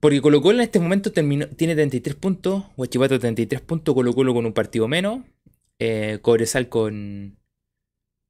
[0.00, 4.46] Porque Colo Colo en este momento tiene 33 puntos, Huachipato 33 puntos, Colo Colo con
[4.46, 5.22] un partido menos,
[5.78, 7.38] eh, Cobresal con,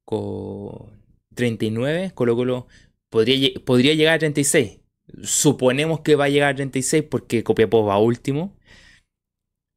[0.05, 1.02] con
[1.35, 2.66] 39, Colo Colo
[3.11, 4.81] podría, podría llegar a 36.
[5.23, 8.57] Suponemos que va a llegar a 36 porque Copiapó va último.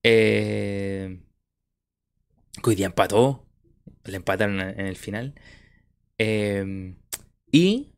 [0.04, 1.20] Eh,
[2.63, 3.48] hoy día empató,
[4.06, 5.36] le empataron en el final.
[6.18, 6.96] Eh,
[7.52, 7.96] y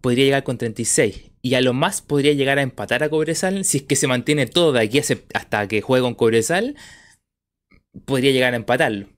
[0.00, 3.78] podría llegar con 36 y a lo más podría llegar a empatar a Cobresal si
[3.78, 5.00] es que se mantiene todo de aquí
[5.34, 6.76] hasta que juegue con Cobresal.
[8.04, 9.08] Podría llegar a empatarlo.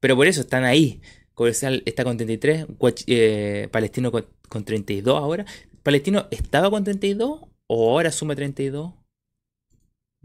[0.00, 1.00] Pero por eso están ahí.
[1.36, 2.66] Cobresal está con 33,
[3.08, 5.44] eh, Palestino con, 32 ahora.
[5.82, 8.94] ¿Palestino estaba con 32 o ahora suma 32?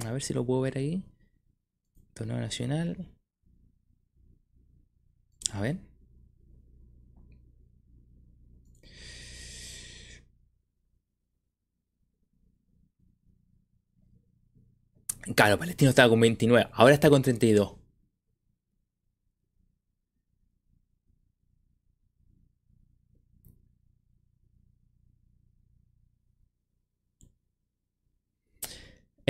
[0.05, 1.03] A ver si lo puedo ver ahí.
[2.13, 2.95] Torneo Nacional.
[5.51, 5.77] A ver.
[15.35, 17.80] Claro, Palestino estaba con 29, ahora está con 32.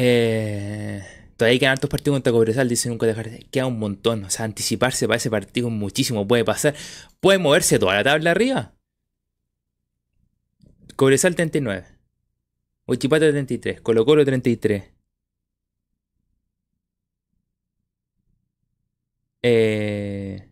[0.04, 1.04] Eh,
[1.38, 3.30] todavía quedan hartos partidos contra Cobresal, dice nunca dejar.
[3.52, 4.24] Queda un montón.
[4.26, 6.76] O sea, anticiparse para ese partido muchísimo puede pasar.
[7.20, 8.74] Puede moverse toda la tabla arriba.
[10.96, 11.86] Cobresal 39.
[12.88, 13.82] Huichipato 33.
[13.82, 14.92] Colo Colo 33.
[19.44, 20.50] Eh,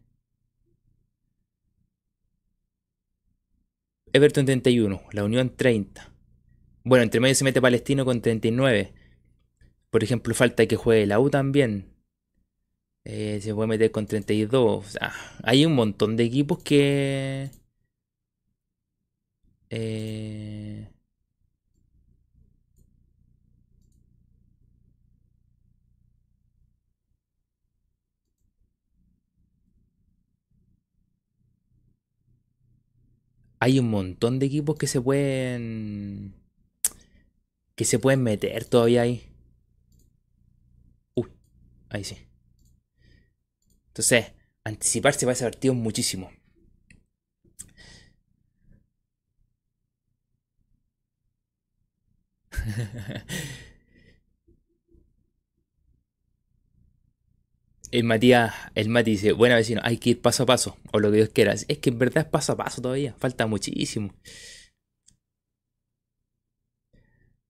[4.14, 6.12] Everton 31, La Unión 30.
[6.84, 8.99] Bueno, entre medio se mete Palestino con 39.
[9.92, 11.86] Por ejemplo, falta que juegue la U también.
[13.06, 14.86] Eh, se puede meter con 32.
[14.88, 17.50] O sea, hay un montón de equipos que...
[19.70, 20.88] Eh,
[33.60, 36.34] hay un montón de equipos que se pueden...
[37.76, 39.29] que se pueden meter todavía ahí.
[41.90, 42.18] Ahí sí.
[43.90, 44.26] Entonces,
[44.64, 46.32] anticiparse para ese partido muchísimo.
[57.92, 61.10] El Matías, el Mati dice, bueno vecino, hay que ir paso a paso, o lo
[61.12, 61.54] que Dios quiera.
[61.54, 64.12] Es que en verdad es paso a paso todavía, falta muchísimo.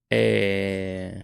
[0.10, 1.24] Eh,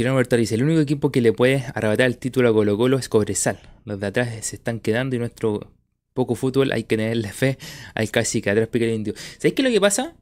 [0.00, 3.60] El único equipo que le puede arrebatar el título a Colo Colo es Cobresal.
[3.84, 5.74] Los de atrás se están quedando y nuestro
[6.14, 7.58] poco fútbol hay que tenerle fe
[7.94, 9.12] al casi que atrás pica el indio.
[9.36, 10.16] ¿Sabéis qué lo que pasa?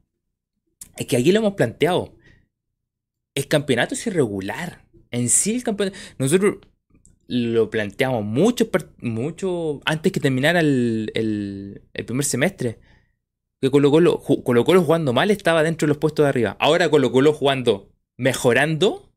[0.97, 2.13] Es que aquí lo hemos planteado.
[3.37, 4.85] El campeonato es irregular.
[5.13, 5.97] En sí el campeonato...
[6.19, 6.57] Nosotros
[7.29, 8.69] lo planteamos mucho,
[9.01, 12.81] mucho antes que terminara el, el, primer semestre.
[13.61, 16.57] Que Colo Colo, Colo Colo jugando mal estaba dentro de los puestos de arriba.
[16.59, 19.08] Ahora Colo Colo jugando, mejorando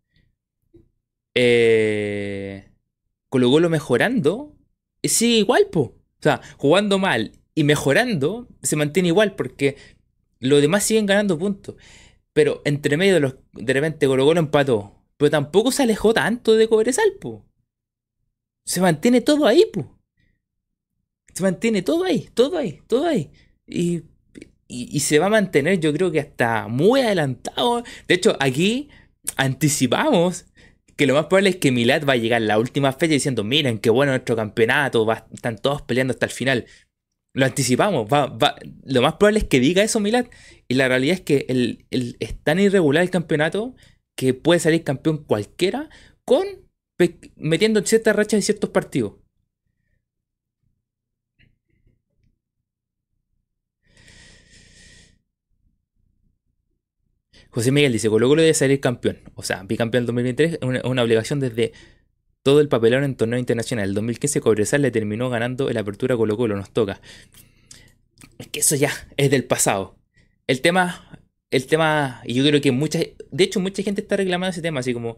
[1.35, 2.71] eh,
[3.29, 4.57] Colo mejorando,
[5.03, 5.81] sigue igual, po.
[5.81, 9.77] O sea, jugando mal y mejorando, se mantiene igual porque
[10.39, 11.75] los demás siguen ganando puntos.
[12.33, 13.35] Pero entre medio de los.
[13.53, 15.01] De repente Colo Colo empató.
[15.17, 17.45] Pero tampoco se alejó tanto de Cobresal, po.
[18.65, 19.99] Se mantiene todo ahí, po.
[21.33, 23.31] Se mantiene todo ahí, todo ahí, todo ahí.
[23.65, 24.03] Y,
[24.67, 27.83] y, y se va a mantener, yo creo que hasta muy adelantado.
[28.07, 28.89] De hecho, aquí
[29.37, 30.45] anticipamos
[31.01, 33.79] que lo más probable es que Milad va a llegar la última fecha diciendo, miren
[33.79, 36.67] qué bueno nuestro campeonato, están todos peleando hasta el final.
[37.33, 38.37] Lo anticipamos, va,
[38.85, 40.27] lo más probable es que diga eso Milad.
[40.67, 43.73] Y la realidad es que el, es tan irregular el campeonato
[44.15, 45.89] que puede salir campeón cualquiera
[46.23, 46.45] con
[47.35, 49.13] metiendo ciertas rachas de ciertos partidos.
[57.51, 59.19] José Miguel dice, Colo Colo debe salir campeón.
[59.35, 61.73] O sea, bicampeón en 2023 es una, obligación desde
[62.43, 63.89] todo el papelón en torneo internacional.
[63.89, 67.01] El 2015 Cobresal le terminó ganando el apertura Colo Colo, nos toca.
[68.37, 69.97] Es que eso ya es del pasado.
[70.47, 71.19] El tema,
[71.51, 74.79] el tema, y yo creo que mucha, de hecho mucha gente está reclamando ese tema,
[74.79, 75.17] así como...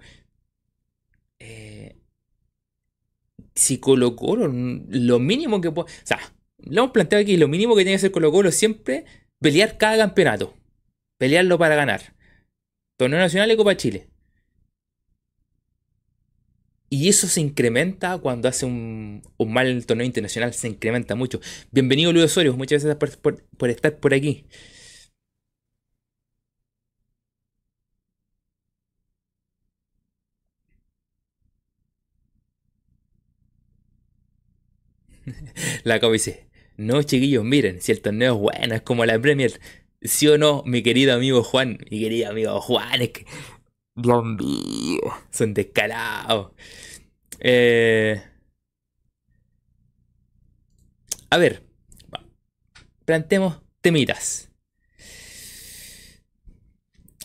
[1.39, 1.97] Eh,
[3.53, 5.87] si Colo Colo, lo mínimo que puede...
[5.91, 6.19] O sea,
[6.57, 9.05] lo hemos planteado aquí, lo mínimo que tiene que hacer Colo Colo siempre
[9.39, 10.55] pelear cada campeonato.
[11.19, 12.13] Pelearlo para ganar.
[13.03, 14.07] Torneo Nacional y Copa Chile.
[16.89, 21.39] Y eso se incrementa cuando hace un, mal torneo internacional, se incrementa mucho.
[21.71, 24.45] Bienvenido Luis Osorio, muchas gracias por, estar por aquí.
[35.83, 39.59] La Copa dice, no chiquillos, miren, si el torneo es bueno, es como la Premier,
[40.03, 41.77] ¿Sí o no, mi querido amigo Juan?
[41.89, 43.25] Mi querido amigo Juan, es que.
[43.95, 46.51] Dios mío, son descarados.
[47.39, 48.21] Eh,
[51.29, 51.63] a ver,
[53.05, 54.49] planteemos temitas.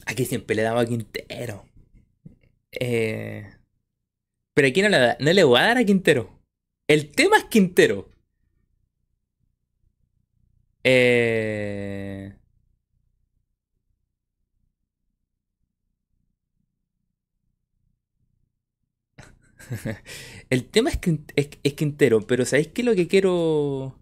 [0.06, 1.66] Aquí siempre le damos a Quintero.
[2.72, 3.50] Eh,
[4.54, 6.38] pero aquí no le, no le voy a dar a Quintero.
[6.86, 8.10] El tema es Quintero.
[10.84, 12.27] Eh.
[20.50, 20.98] El tema es,
[21.36, 23.98] es, Quintero, pero ¿sabéis qué es lo que quiero.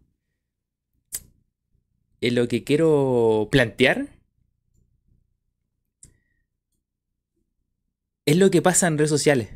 [2.20, 4.08] Lo que quiero plantear?
[8.24, 9.50] Es lo que pasa en redes sociales.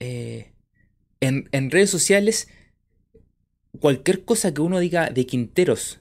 [0.00, 0.52] Eh,
[1.20, 2.48] en, en redes sociales,
[3.80, 6.00] cualquier cosa que uno diga de Quinteros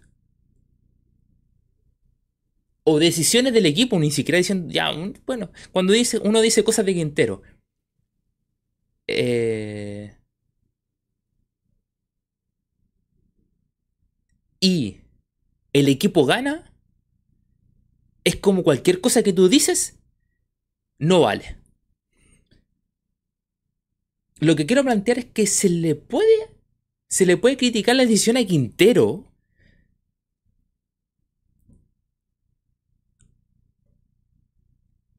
[2.90, 4.90] o decisiones del equipo, ni siquiera diciendo, ya,
[5.26, 7.42] bueno, cuando dice, uno dice cosas de Quintero,
[9.08, 10.16] eh,
[14.62, 15.02] y
[15.74, 16.74] el equipo gana,
[18.24, 20.00] es como cualquier cosa que tú dices,
[20.98, 21.58] no vale.
[24.40, 26.56] Lo que quiero plantear es que se le puede,
[27.10, 29.26] se le puede criticar la decisión a Quintero.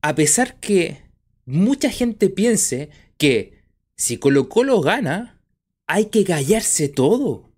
[0.08, 1.02] A pesar que
[1.44, 2.88] mucha gente piense
[3.18, 3.62] que
[3.94, 5.38] si Colo Colo gana,
[5.86, 7.52] hay que callarse todo.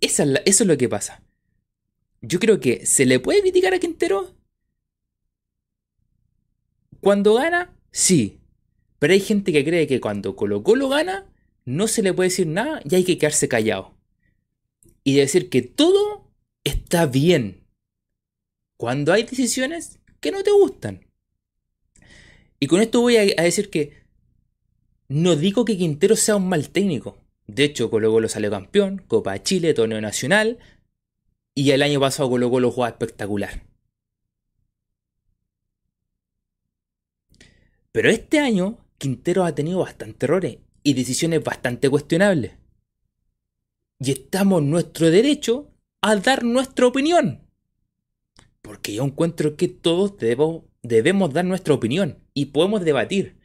[0.00, 1.22] eso es lo que pasa.
[2.22, 4.34] Yo creo que se le puede criticar a Quintero.
[7.02, 8.40] Cuando gana, sí.
[8.98, 11.30] Pero hay gente que cree que cuando Colo Colo gana,
[11.66, 13.98] no se le puede decir nada y hay que quedarse callado.
[15.04, 16.32] Y decir que todo
[16.64, 17.66] está bien.
[18.78, 21.09] Cuando hay decisiones que no te gustan.
[22.60, 24.04] Y con esto voy a, decir que
[25.08, 27.18] no digo que Quintero sea un mal técnico.
[27.46, 30.58] De hecho, Colo Colo salió campeón, Copa Chile, torneo nacional.
[31.54, 33.64] Y el año pasado Colo Colo jugaba espectacular.
[37.92, 42.52] Pero este año Quintero ha tenido bastantes errores y decisiones bastante cuestionables.
[43.98, 47.40] Y estamos en nuestro derecho a dar nuestra opinión.
[48.60, 50.14] Porque yo encuentro que todos
[50.82, 53.36] debemos dar nuestra opinión y podemos debatir.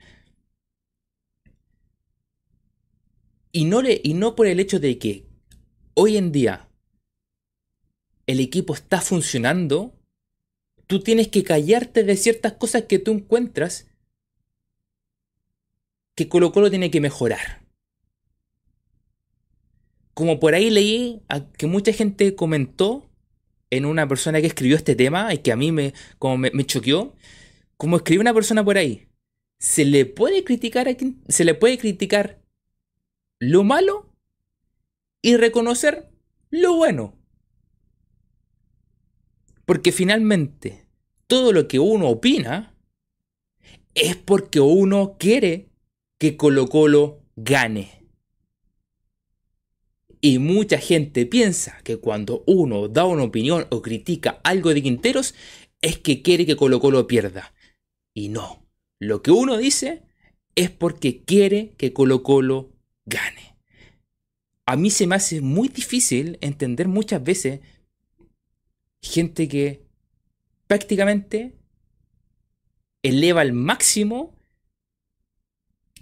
[3.51, 5.25] Y no, le, y no por el hecho de que
[5.95, 6.69] hoy en día
[8.25, 9.99] el equipo está funcionando,
[10.87, 13.87] tú tienes que callarte de ciertas cosas que tú encuentras
[16.15, 17.65] que Colo Colo tiene que mejorar.
[20.13, 21.21] Como por ahí leí
[21.57, 23.09] que mucha gente comentó
[23.71, 26.65] en una persona que escribió este tema y que a mí me, como me, me
[26.65, 27.13] choqueó,
[27.77, 29.07] como escribió una persona por ahí,
[29.59, 32.41] se le puede criticar a quien, se le puede criticar
[33.39, 34.13] lo malo
[35.21, 36.09] y reconocer
[36.49, 37.17] lo bueno.
[39.65, 40.87] Porque finalmente,
[41.27, 42.75] todo lo que uno opina
[43.95, 45.69] es porque uno quiere
[46.19, 48.03] que Colo Colo gane.
[50.21, 55.35] Y mucha gente piensa que cuando uno da una opinión o critica algo de Quinteros
[55.81, 57.53] es que quiere que Colo Colo pierda.
[58.15, 58.65] Y no,
[58.97, 60.03] lo que uno dice
[60.55, 62.71] es porque quiere que Colo Colo
[63.05, 63.57] gane.
[64.65, 67.59] A mí se me hace muy difícil entender muchas veces
[69.01, 69.85] gente que
[70.65, 71.59] prácticamente
[73.03, 74.33] eleva al máximo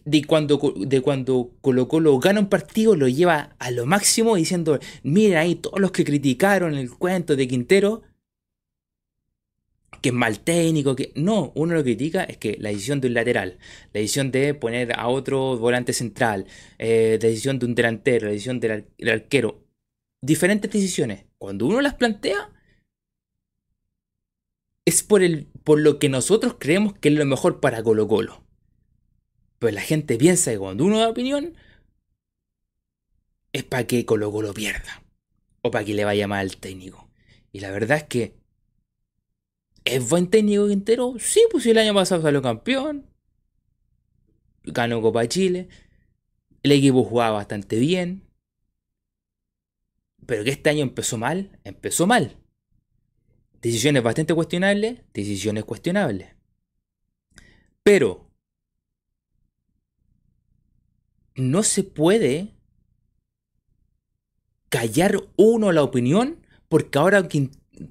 [0.06, 4.80] de cuando, de cuando Colo Colo gana un partido, lo lleva a lo máximo diciendo,
[5.02, 8.04] miren ahí todos los que criticaron el cuento de Quintero,
[10.04, 13.14] que es mal técnico, que no, uno lo critica es que la decisión de un
[13.14, 13.58] lateral,
[13.94, 16.46] la decisión de poner a otro volante central,
[16.78, 19.64] eh, la decisión de un delantero, la decisión del arquero,
[20.22, 22.52] diferentes decisiones, cuando uno las plantea,
[24.86, 28.44] es por, el, por lo que nosotros creemos que es lo mejor para Colo Colo.
[29.60, 31.56] Pero la gente piensa que cuando uno da opinión,
[33.54, 35.02] es para que Colo Colo pierda.
[35.62, 37.10] O para que le vaya mal al técnico.
[37.54, 38.43] Y la verdad es que.
[39.86, 41.16] ¿Es buen técnico Quintero?
[41.20, 43.10] Sí, pues el año pasado salió campeón.
[44.64, 45.68] Ganó Copa Chile.
[46.64, 48.30] El equipo jugaba bastante bien.
[50.26, 52.38] Pero que este año empezó mal, empezó mal.
[53.62, 56.36] Decisiones bastante cuestionables, decisiones cuestionables.
[57.84, 58.30] Pero
[61.36, 62.54] no se puede
[64.70, 67.28] callar uno la opinión porque ahora,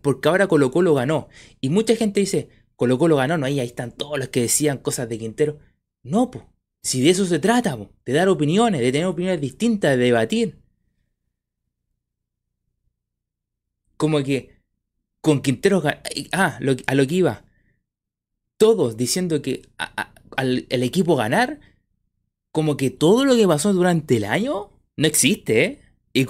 [0.01, 1.28] porque ahora Colo Colo ganó.
[1.61, 4.78] Y mucha gente dice, Colo Colo ganó, no, ahí, ahí están todos los que decían
[4.78, 5.59] cosas de Quintero.
[6.03, 6.45] No, pues,
[6.82, 10.59] si de eso se trata, de dar opiniones, de tener opiniones distintas, de debatir.
[13.97, 14.57] Como que
[15.20, 15.82] con Quintero.
[16.32, 17.45] Ah, a lo que iba.
[18.59, 19.62] Todos diciendo que
[20.36, 21.61] al el equipo ganar,
[22.53, 25.82] como que todo lo que pasó durante el año no existe, ¿eh?
[26.12, 26.26] Y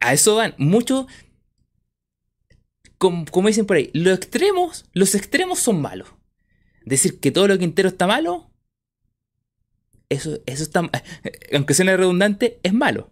[0.00, 1.06] a eso van muchos.
[2.98, 6.08] Como, dicen por ahí, los extremos, los extremos son malos.
[6.84, 8.50] Decir que todo lo Quintero está malo,
[10.08, 10.88] eso, eso está,
[11.52, 13.10] aunque suene redundante, es malo.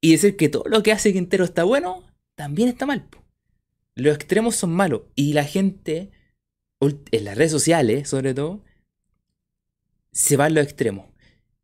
[0.00, 2.04] Y decir que todo lo que hace Quintero está bueno,
[2.36, 3.08] también está mal
[3.94, 5.02] los extremos son malos.
[5.14, 6.10] Y la gente,
[6.80, 8.62] en las redes sociales sobre todo,
[10.12, 11.06] se va a los extremos.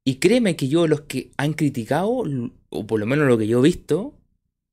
[0.05, 2.25] Y créeme que yo los que han criticado,
[2.71, 4.19] o por lo menos lo que yo he visto,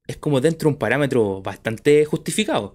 [0.08, 2.74] es como dentro de un parámetro bastante justificado.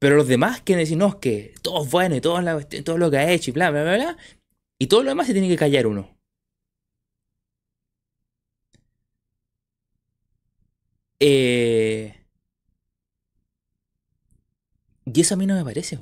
[0.00, 2.98] Pero los demás quieren decir, no, es que todo es bueno y todo, la, todo
[2.98, 4.18] lo que ha hecho y bla, bla, bla, bla.
[4.78, 6.10] Y todo lo demás se tiene que callar uno.
[11.20, 12.14] Eh,
[15.04, 15.98] y eso a mí no me parece.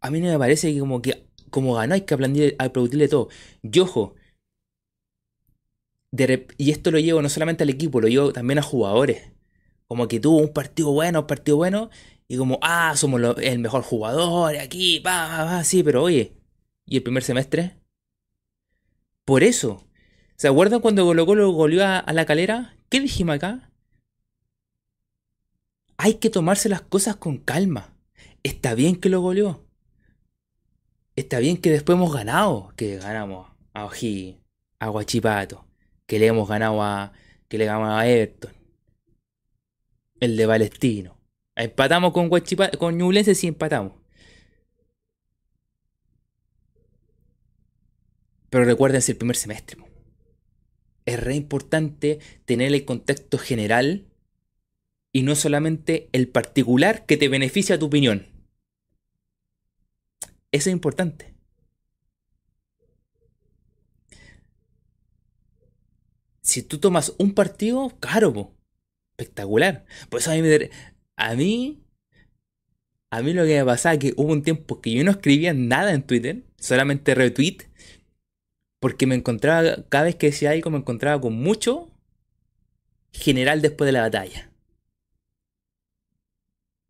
[0.00, 3.28] A mí no me parece que como que como ganó hay que aplaudirle, aplaudirle todo.
[3.62, 4.14] Y ojo,
[6.12, 9.32] y esto lo llevo no solamente al equipo, lo llevo también a jugadores.
[9.86, 11.90] Como que tuvo un partido bueno, un partido bueno,
[12.28, 16.36] y como, ah, somos el mejor jugador aquí, va, va, va, sí, pero oye,
[16.86, 17.76] ¿y el primer semestre?
[19.24, 19.86] Por eso,
[20.36, 22.76] ¿se acuerdan cuando Colo Colo goleó a, a la calera?
[22.88, 23.70] ¿Qué dijimos acá?
[25.96, 27.94] Hay que tomarse las cosas con calma.
[28.42, 29.66] Está bien que lo goleó.
[31.14, 32.72] Está bien que después hemos ganado.
[32.76, 34.40] Que ganamos a Oji,
[34.78, 35.69] a Guachipato.
[36.10, 37.12] Que le hemos ganado a.
[37.46, 38.52] Que le ganamos a Everton.
[40.18, 41.16] El de Palestino.
[41.54, 42.76] Empatamos con Guachipato.
[42.78, 43.92] Con Ñublense sí empatamos.
[48.50, 49.80] Pero recuérdense el primer semestre.
[51.06, 54.08] Es re importante tener el contexto general
[55.12, 58.26] y no solamente el particular que te beneficia a tu opinión.
[60.50, 61.29] Eso es importante.
[66.50, 68.52] Si tú tomas un partido, claro,
[69.16, 69.84] espectacular.
[70.08, 70.68] Por eso a mí, me,
[71.14, 71.80] a mí,
[73.12, 75.54] a mí lo que me pasaba es que hubo un tiempo que yo no escribía
[75.54, 77.58] nada en Twitter, solamente retweet,
[78.80, 81.88] porque me encontraba, cada vez que decía algo, me encontraba con mucho
[83.12, 84.50] general después de la batalla.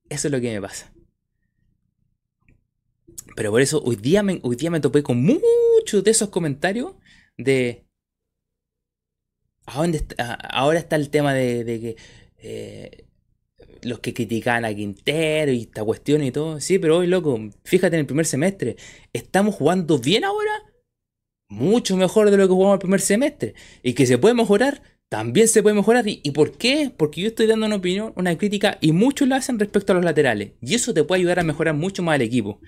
[0.08, 0.90] Eso es lo que me pasa.
[3.36, 6.94] Pero por eso hoy día me, hoy día me topé con muchos de esos comentarios
[7.36, 7.89] de...
[9.72, 11.96] ahora está el tema de, que
[12.38, 13.04] eh,
[13.82, 16.60] los que critican a Quintero y esta cuestión y todo.
[16.60, 18.76] Sí, pero hoy, loco, fíjate en el primer semestre.
[19.12, 20.50] ¿Estamos jugando bien ahora?
[21.48, 23.54] Mucho mejor de lo que jugamos el primer semestre.
[23.82, 26.06] Y que se puede mejorar, también se puede mejorar.
[26.06, 26.92] ¿Y, ¿Y, por qué?
[26.96, 30.04] Porque yo estoy dando una opinión, una crítica, y muchos lo hacen respecto a los
[30.04, 30.52] laterales.
[30.60, 32.60] Y eso te puede ayudar a mejorar mucho más el equipo.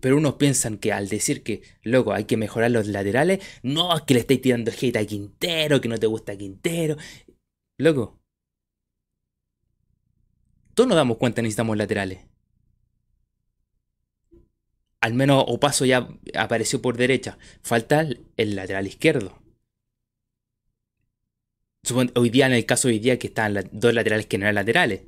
[0.00, 4.02] Pero unos piensan que al decir que, loco, hay que mejorar los laterales, no, es
[4.02, 6.96] que le estáis tirando hate a Quintero, que no te gusta Quintero.
[7.78, 8.20] Loco.
[10.74, 12.20] Todos nos damos cuenta necesitamos laterales.
[15.00, 17.38] Al menos Opaso ya apareció por derecha.
[17.62, 19.42] Falta el lateral izquierdo.
[22.14, 24.56] Hoy día, en el caso de hoy día, que están dos laterales que no eran
[24.56, 25.02] laterales.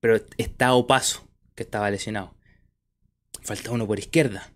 [0.00, 2.34] Pero está Opaso, que estaba lesionado.
[3.42, 4.52] Falta uno por izquierda.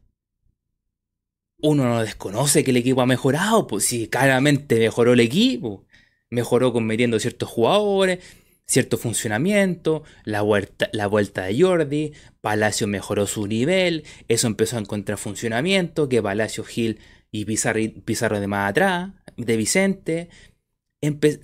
[1.61, 5.87] Uno no desconoce que el equipo ha mejorado, pues sí, claramente mejoró el equipo.
[6.31, 8.19] Mejoró con metiendo ciertos jugadores,
[8.67, 14.81] cierto funcionamiento, la vuelta, la vuelta de Jordi, Palacio mejoró su nivel, eso empezó a
[14.81, 16.99] encontrar funcionamiento, que Palacio Gil
[17.31, 20.29] y Pizarro, Pizarro de más atrás, de Vicente,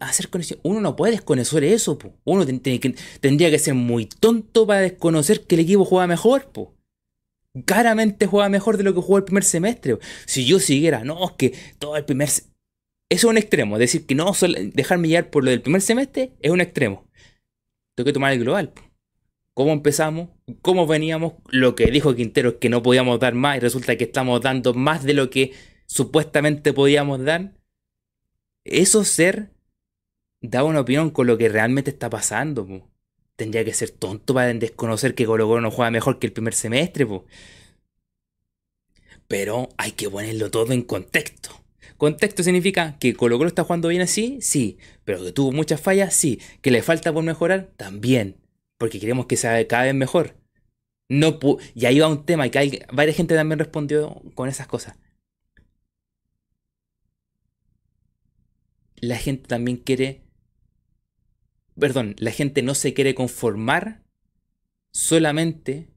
[0.00, 0.28] hacer.
[0.62, 5.62] Uno no puede desconocer eso, uno tendría que ser muy tonto para desconocer que el
[5.62, 6.50] equipo juega mejor.
[6.52, 6.74] Po
[7.66, 9.98] claramente juega mejor de lo que jugó el primer semestre.
[10.26, 12.28] Si yo siguiera, no, es que todo el primer...
[12.28, 12.46] Eso
[13.10, 14.32] es un extremo, decir que no
[14.72, 17.08] dejarme llevar por lo del primer semestre es un extremo.
[17.96, 18.72] Tengo que tomar el global.
[19.54, 20.28] ¿Cómo empezamos?
[20.62, 21.34] ¿Cómo veníamos?
[21.48, 24.74] Lo que dijo Quintero es que no podíamos dar más y resulta que estamos dando
[24.74, 25.52] más de lo que
[25.86, 27.52] supuestamente podíamos dar.
[28.64, 29.50] Eso ser
[30.40, 32.66] da una opinión con lo que realmente está pasando
[33.40, 36.52] tendría que ser tonto para desconocer que Colo Colo no juega mejor que el primer
[36.52, 37.06] semestre,
[39.28, 41.50] Pero hay que ponerlo todo en contexto.
[41.96, 44.76] Contexto significa que Colo Colo está jugando bien así, sí.
[45.06, 46.38] Pero que tuvo muchas fallas, sí.
[46.60, 48.36] Que le falta por mejorar, también.
[48.76, 50.36] Porque queremos que sea cada vez mejor.
[51.08, 51.38] No
[51.74, 54.96] y ahí va un tema que hay, varias gente también respondió con esas cosas.
[58.96, 60.24] La gente también quiere
[61.80, 64.04] perdón, la gente no se quiere conformar
[64.92, 65.88] solamente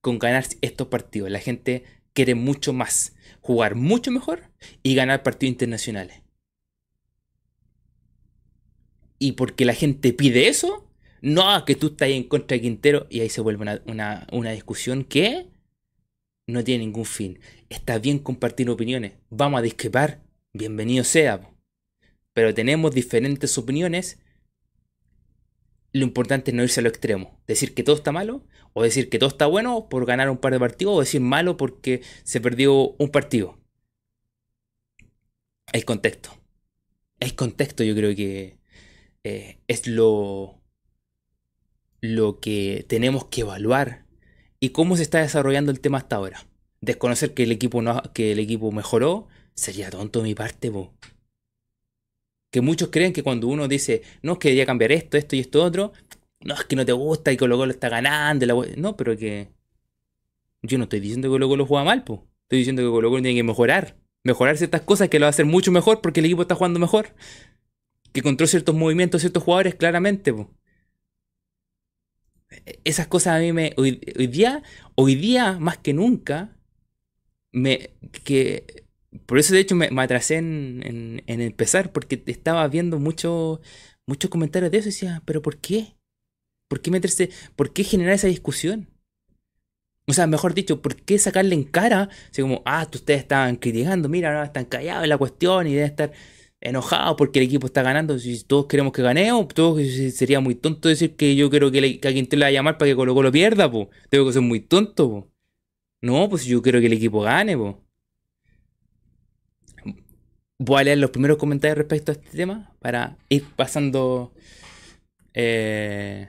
[0.00, 1.30] con ganar estos partidos.
[1.30, 4.50] La gente quiere mucho más, jugar mucho mejor
[4.82, 6.22] y ganar partidos internacionales.
[9.18, 13.20] Y porque la gente pide eso, no, que tú estás en contra de Quintero y
[13.20, 15.48] ahí se vuelve una, una discusión que
[16.46, 17.38] no tiene ningún fin.
[17.68, 20.22] Está bien compartir opiniones, vamos a discrepar,
[20.54, 21.50] bienvenido sea.
[22.32, 24.18] Pero tenemos diferentes opiniones
[25.92, 27.40] lo importante es no irse a lo extremo.
[27.46, 30.52] Decir que todo está malo, o decir que todo está bueno por ganar un par
[30.52, 33.58] de partidos, o decir malo porque se perdió un partido.
[35.72, 36.30] El contexto.
[37.18, 38.58] El contexto yo creo que
[39.24, 40.60] eh, es lo,
[42.00, 44.06] lo que tenemos que evaluar
[44.58, 46.46] y cómo se está desarrollando el tema hasta ahora.
[46.80, 50.72] Desconocer que el equipo, no, que el equipo mejoró sería tonto de mi parte.
[52.50, 55.40] Que muchos creen que cuando uno dice, no, es que debería cambiar esto, esto y
[55.40, 55.92] esto otro,
[56.42, 58.46] no, es que no te gusta y Colo Colo está ganando.
[58.46, 58.54] La...
[58.76, 59.48] No, pero que.
[60.62, 62.20] Yo no estoy diciendo que Colo Colo juega mal, pues.
[62.44, 63.96] Estoy diciendo que Colo Colo tiene que mejorar.
[64.24, 66.78] Mejorar ciertas cosas que lo va a hacer mucho mejor porque el equipo está jugando
[66.80, 67.14] mejor.
[68.12, 70.48] Que controló ciertos movimientos, ciertos jugadores, claramente, pues.
[72.84, 73.74] Esas cosas a mí me.
[73.76, 74.62] Hoy, día,
[74.94, 76.56] hoy día, más que nunca,
[77.52, 77.90] me.
[78.24, 78.79] que
[79.26, 83.60] por eso, de hecho, me, atrasé en, empezar, porque estaba viendo muchos
[84.06, 85.96] muchos comentarios de eso y decía, ¿pero por qué?
[86.68, 87.30] ¿Por qué meterse?
[87.56, 88.88] ¿Por qué generar esa discusión?
[90.08, 92.08] O sea, mejor dicho, ¿por qué sacarle en cara?
[92.30, 95.90] Así como, ah, ustedes estaban criticando, mira, ahora están callados en la cuestión y deben
[95.90, 96.12] estar
[96.60, 98.18] enojados porque el equipo está ganando.
[98.18, 99.80] Si todos queremos que ganemos, todos,
[100.14, 102.78] sería muy tonto decir que yo quiero que, le, alguien te le va a llamar
[102.78, 103.88] para que Colo Colo pierda, pues.
[104.08, 105.32] Tengo que ser muy tonto, po.
[106.02, 107.76] No, pues yo quiero que el equipo gane, pues.
[110.62, 114.34] Voy a leer los primeros comentarios respecto a este tema para ir pasando.
[115.32, 116.28] Eh,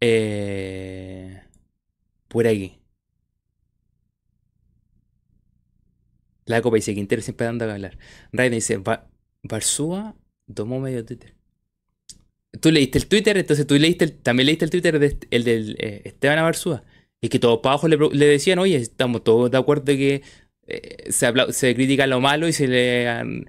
[0.00, 1.42] eh,
[2.28, 2.80] por aquí.
[6.46, 7.98] La copa dice Quintero siempre dando a hablar.
[8.32, 8.82] Raiden dice,
[9.42, 10.16] Barzúa
[10.54, 11.34] tomó medio Twitter.
[12.62, 16.00] Tú leíste el Twitter, entonces tú leíste también leíste el Twitter de, el del eh,
[16.06, 16.82] Esteban Barzúa.
[17.24, 20.20] Y que todos para abajo le, decían, oye, estamos todos de acuerdo que
[20.66, 23.46] eh, se, se critica lo malo y se le.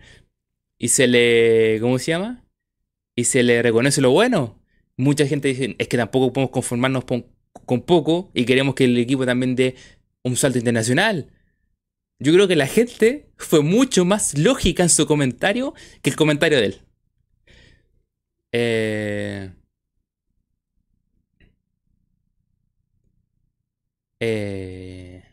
[0.80, 1.80] Y se le.
[1.82, 2.46] ¿Cómo se llama?
[3.18, 4.58] Y se le reconoce lo bueno.
[4.96, 7.26] Mucha gente dice, es que tampoco podemos conformarnos con,
[7.82, 9.76] poco y queremos que el equipo también dé
[10.24, 11.30] un salto internacional.
[12.18, 16.60] Yo creo que la gente fue mucho más lógica en su comentario que el comentario
[16.60, 16.82] de él.
[18.54, 19.52] Eh,
[24.20, 25.24] Eh,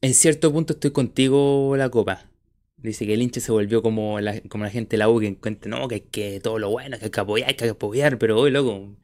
[0.00, 2.30] en cierto punto estoy contigo, la copa.
[2.76, 5.26] Dice que el hincha se volvió como la, como la gente de la U que
[5.28, 8.38] encuentra, no, que que todo lo bueno, que hay que apoyar, hay que apoyar, pero
[8.40, 8.96] hoy, loco,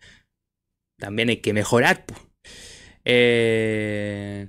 [0.99, 2.05] también hay que mejorar.
[3.05, 4.49] Eh,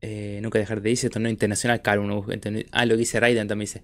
[0.00, 2.24] Eh, nunca dejar de irse, torneo internacional, claro, uno,
[2.70, 3.82] ah, lo que dice Raiden también dice,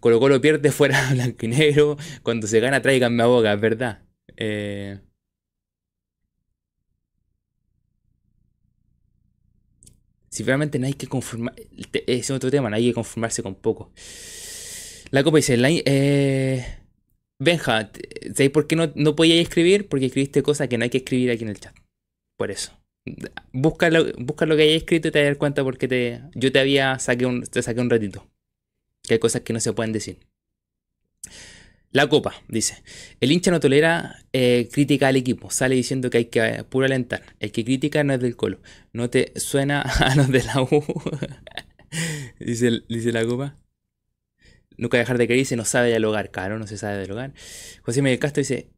[0.00, 4.02] Colo Colo pierde fuera blanco y negro, cuando se gana tráiganme a boca, es verdad.
[4.36, 4.98] Eh,
[10.30, 11.54] si realmente no hay que conformar,
[12.06, 13.92] es otro tema, no hay que conformarse con poco.
[15.10, 15.56] La copa dice,
[15.86, 16.66] eh,
[17.38, 17.90] Benja,
[18.34, 19.88] ¿sabéis por qué no, no podías escribir?
[19.88, 21.74] Porque escribiste cosas que no hay que escribir aquí en el chat.
[22.36, 22.72] Por eso.
[23.52, 26.58] Busca lo, busca lo que hayas escrito y te das cuenta porque te, yo te
[26.58, 28.26] había saqué un, te saqué un ratito.
[29.02, 30.18] Que hay cosas que no se pueden decir.
[31.92, 32.82] La copa, dice.
[33.20, 35.50] El hincha no tolera eh, crítica al equipo.
[35.50, 37.22] Sale diciendo que hay que eh, puro alentar.
[37.40, 38.60] El que critica no es del colo.
[38.92, 40.84] No te suena a los de la U.
[42.40, 43.56] dice, dice la copa.
[44.76, 46.30] Nunca dejar de creer dice no sabe dialogar.
[46.30, 47.32] Claro, no se sabe dialogar.
[47.82, 48.75] José Miguel Castro dice.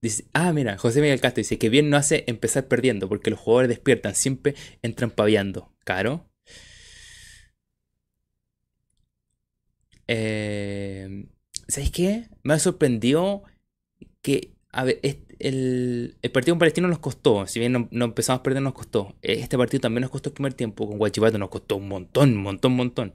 [0.00, 3.40] Dice, ah, mira, José Miguel Castro dice que bien no hace empezar perdiendo porque los
[3.40, 5.74] jugadores despiertan, siempre entran paviando.
[5.84, 6.30] Caro.
[10.06, 11.26] Eh,
[11.68, 12.28] ¿Sabes qué?
[12.42, 13.42] Me ha sorprendido
[14.22, 15.00] que, a ver,
[15.38, 19.16] el, partido con Palestino nos costó, si bien no, empezamos a perder, nos costó.
[19.22, 22.42] Este partido también nos costó el primer tiempo, con Guachipato nos costó un montón, un
[22.42, 23.14] montón, un montón.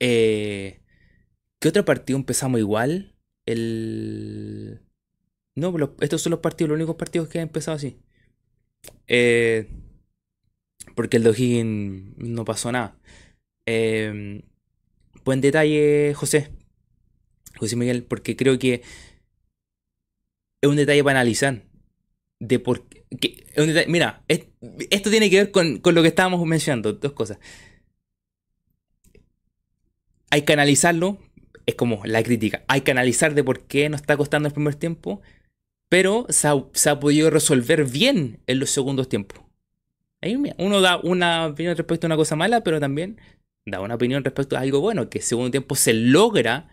[0.00, 0.80] Eh,
[1.60, 3.14] ¿Qué otro partido empezamos igual?
[3.46, 4.80] El...
[5.54, 7.98] No, estos son los partidos, los únicos partidos que han empezado así.
[9.06, 9.68] Eh,
[10.94, 11.64] porque el de
[12.16, 12.98] no pasó nada.
[13.66, 14.42] Eh,
[15.24, 16.50] buen detalle, José.
[17.56, 18.82] José Miguel, porque creo que
[20.62, 21.62] es un detalle para analizar.
[22.40, 22.86] De por
[23.88, 26.92] mira, esto tiene que ver con, con lo que estábamos mencionando.
[26.94, 27.38] Dos cosas.
[30.30, 31.18] Hay que analizarlo
[31.66, 32.64] es como la crítica.
[32.68, 35.20] Hay que analizar de por qué nos está costando el primer tiempo,
[35.88, 39.42] pero se ha, podido resolver bien en los segundos tiempos.
[40.58, 43.18] Uno da una opinión respecto a una cosa mala, pero también
[43.66, 46.68] da una opinión respecto a algo bueno, que el segundo tiempo se logra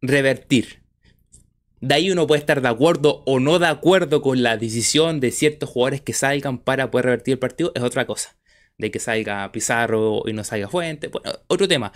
[0.00, 0.80] revertir.
[1.80, 5.30] De ahí uno puede estar de acuerdo o no de acuerdo con la decisión de
[5.30, 8.36] ciertos jugadores que salgan para poder revertir el partido, es otra cosa.
[8.78, 11.92] De que salga Pizarro y no salga Fuente, bueno, otro tema.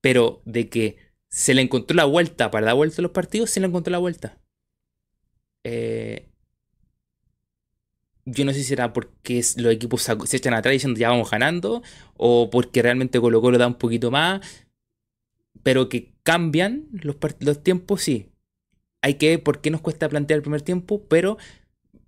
[0.00, 3.60] Pero de que se le encontró la vuelta para dar vuelta a los partidos, se
[3.60, 4.38] le encontró la vuelta.
[5.64, 6.28] Eh,
[8.24, 11.82] yo no sé si será porque los equipos se echan atrás diciendo ya vamos ganando,
[12.16, 14.40] o porque realmente Colo Colo da un poquito más.
[15.62, 18.30] pero que cambian los, los tiempos, sí.
[19.02, 21.38] Hay que ver por qué nos cuesta plantear el primer tiempo, pero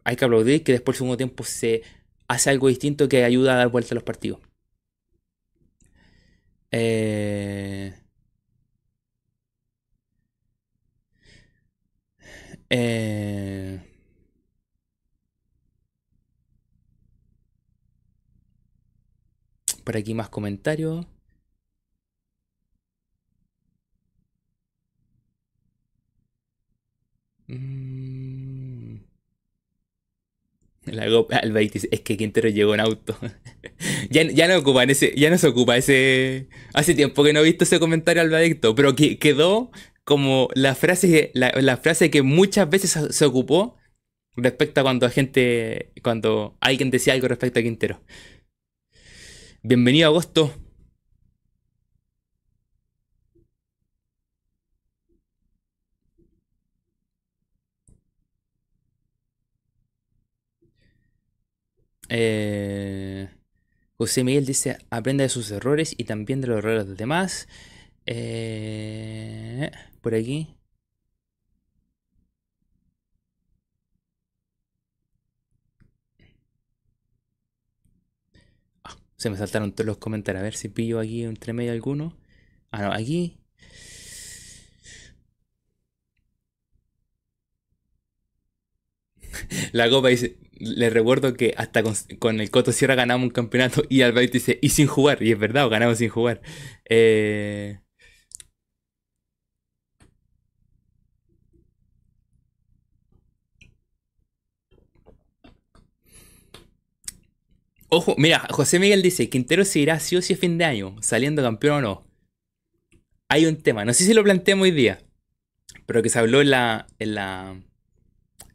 [0.04, 1.82] hay que aplaudir que después el segundo tiempo se
[2.28, 4.40] hace algo distinto que ayuda a dar vuelta a los partidos.
[6.72, 7.92] Eh,
[12.70, 13.80] eh,
[19.84, 21.06] por aquí más comentarios.
[27.48, 29.00] Mm.
[30.86, 33.16] La al es que Quintero llegó en auto.
[34.10, 36.48] ya, ya, no ocupan ese, ya no se ocupa ese.
[36.74, 38.30] Hace tiempo que no he visto ese comentario al
[38.74, 39.70] pero que quedó
[40.10, 43.76] como la frase, la, la frase que muchas veces se ocupó
[44.34, 48.00] respecto a cuando gente, cuando alguien decía algo respecto a Quintero.
[49.62, 50.52] Bienvenido agosto.
[62.08, 63.28] Eh,
[63.94, 67.46] José Miguel dice, aprende de sus errores y también de los errores de los demás.
[68.06, 69.70] Eh,
[70.00, 70.56] por aquí.
[78.84, 80.40] Ah, se me saltaron todos los comentarios.
[80.40, 82.16] A ver si pillo aquí entre medio alguno.
[82.70, 83.40] Ah, no, aquí.
[89.72, 91.82] La copa dice, le recuerdo que hasta
[92.18, 95.38] con, el Coto Sierra ganamos un campeonato y Alvarito dice, y sin jugar, y es
[95.38, 96.42] verdad, ganamos sin jugar.
[96.88, 97.80] Eh...
[107.90, 110.96] Ojo, mira, José Miguel dice, Quintero se irá sí o sí a fin de año,
[111.00, 112.06] saliendo campeón o no.
[113.28, 115.02] Hay un tema, no sé si lo planteamos hoy día,
[115.86, 117.62] pero que se habló en la, en la,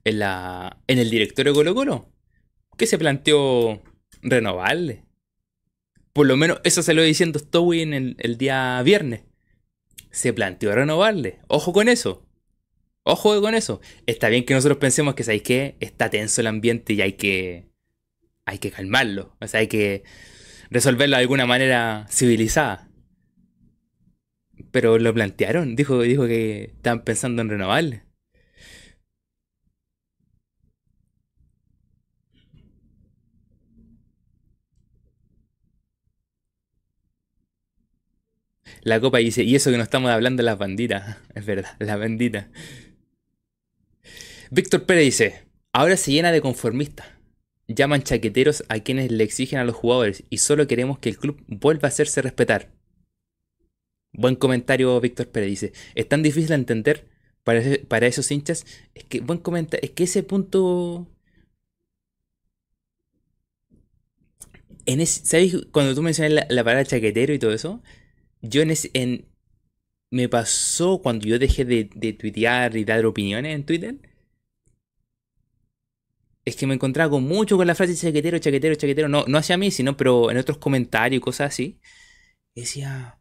[0.06, 2.10] en, la, en el directorio de Colo Colo,
[2.78, 3.82] que se planteó
[4.22, 5.04] renovarle.
[6.14, 9.24] Por lo menos eso lo diciendo Stowy en el, el día viernes.
[10.12, 11.40] Se planteó renovarle.
[11.48, 12.26] Ojo con eso.
[13.04, 13.82] Ojo con eso.
[14.06, 15.76] Está bien que nosotros pensemos que, ¿sabéis qué?
[15.82, 17.68] Está tenso el ambiente y hay que.
[18.46, 19.36] Hay que calmarlo.
[19.41, 20.04] O sea, hay que
[20.70, 22.89] resolverlo de alguna manera civilizada.
[24.72, 25.76] Pero lo plantearon.
[25.76, 28.04] Dijo, dijo que estaban pensando en renovarle.
[38.84, 41.18] La copa dice, y eso que no estamos hablando de las banditas.
[41.36, 42.46] Es verdad, las banditas.
[44.52, 45.43] Víctor Pérez dice,
[45.74, 47.08] ahora se llena de conformistas.
[47.68, 51.43] Llaman chaqueteros a quienes le exigen a los jugadores y solo queremos que el club
[51.47, 52.72] vuelva a hacerse respetar.
[54.13, 55.74] Buen comentario, Víctor Pérez dice.
[55.95, 57.07] Es tan difícil de entender
[57.43, 58.66] para, esos hinchas.
[58.93, 59.84] Es que, buen comentario.
[59.84, 61.07] Es que ese punto.
[64.86, 65.55] En ¿Sabes?
[65.72, 67.82] Cuando tú mencionas la, la palabra chaquetero y todo eso,
[68.41, 69.26] yo en, en
[70.11, 73.95] me pasó cuando yo dejé de, de, tuitear y dar opiniones en Twitter.
[76.46, 79.10] Es que me encontraba con mucho con la frase chaquetero, chaquetero, chaquetero.
[79.10, 81.82] No, no hacia mí, sino pero en otros comentarios y cosas así.
[82.54, 83.20] Y decía,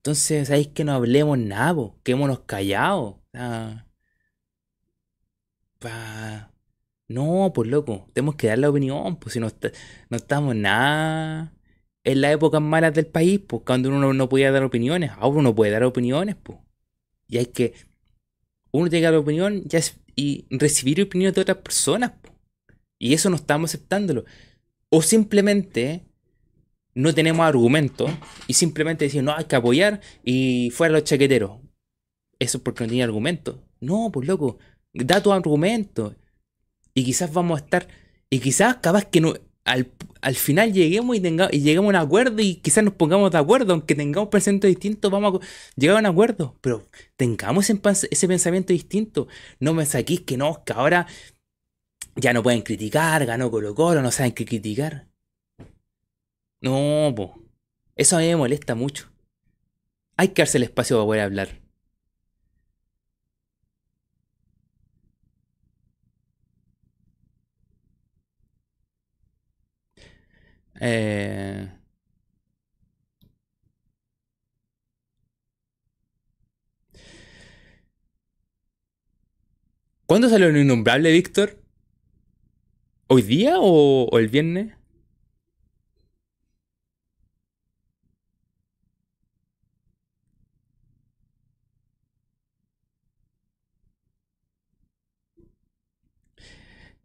[0.00, 1.74] entonces, ¿sabéis que no hablemos nada?
[1.74, 2.00] Po?
[2.04, 3.16] Quémonos callados.
[7.08, 9.48] No, pues loco, tenemos que dar la opinión, pues si no,
[10.10, 11.54] no estamos nada
[12.04, 15.54] en las épocas malas del país, pues cuando uno no podía dar opiniones, ahora uno
[15.54, 16.58] puede dar opiniones, pues.
[17.28, 17.74] Y hay que,
[18.72, 19.64] uno tiene que dar opinión
[20.16, 22.34] y recibir opiniones de otras personas, pues.
[22.98, 24.24] Y eso no estamos aceptándolo.
[24.90, 26.04] O simplemente
[26.94, 28.10] no tenemos argumentos
[28.46, 31.60] y simplemente decimos, no, hay que apoyar y fuera los chaqueteros.
[32.38, 33.56] Eso es porque no tiene argumentos.
[33.80, 34.58] No, pues loco,
[34.92, 36.14] da tu argumento.
[36.94, 37.88] Y quizás vamos a estar,
[38.30, 39.34] y quizás capaz que no,
[39.64, 43.38] al, final lleguemos y, tengamos, y lleguemos a un acuerdo y quizás nos pongamos de
[43.38, 45.46] acuerdo, aunque tengamos pensamientos distintos, vamos a
[45.76, 46.84] llegar a un acuerdo, pero
[47.16, 49.28] tengamos ese, pensamiento distinto.
[49.60, 51.06] No me saquís que no, que ahora
[52.18, 55.08] ya no pueden criticar, ganó Colo Colo, no saben qué criticar.
[56.60, 57.42] No, po.
[57.96, 59.10] eso a mí me molesta mucho.
[60.16, 61.48] Hay que darse el espacio para poder hablar.
[70.80, 71.68] Eh...
[80.06, 81.67] ¿Cuándo salió el innombrable, Víctor?
[83.10, 84.72] ¿Hoy día o, el viernes?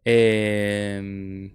[0.04, 1.50] Eh...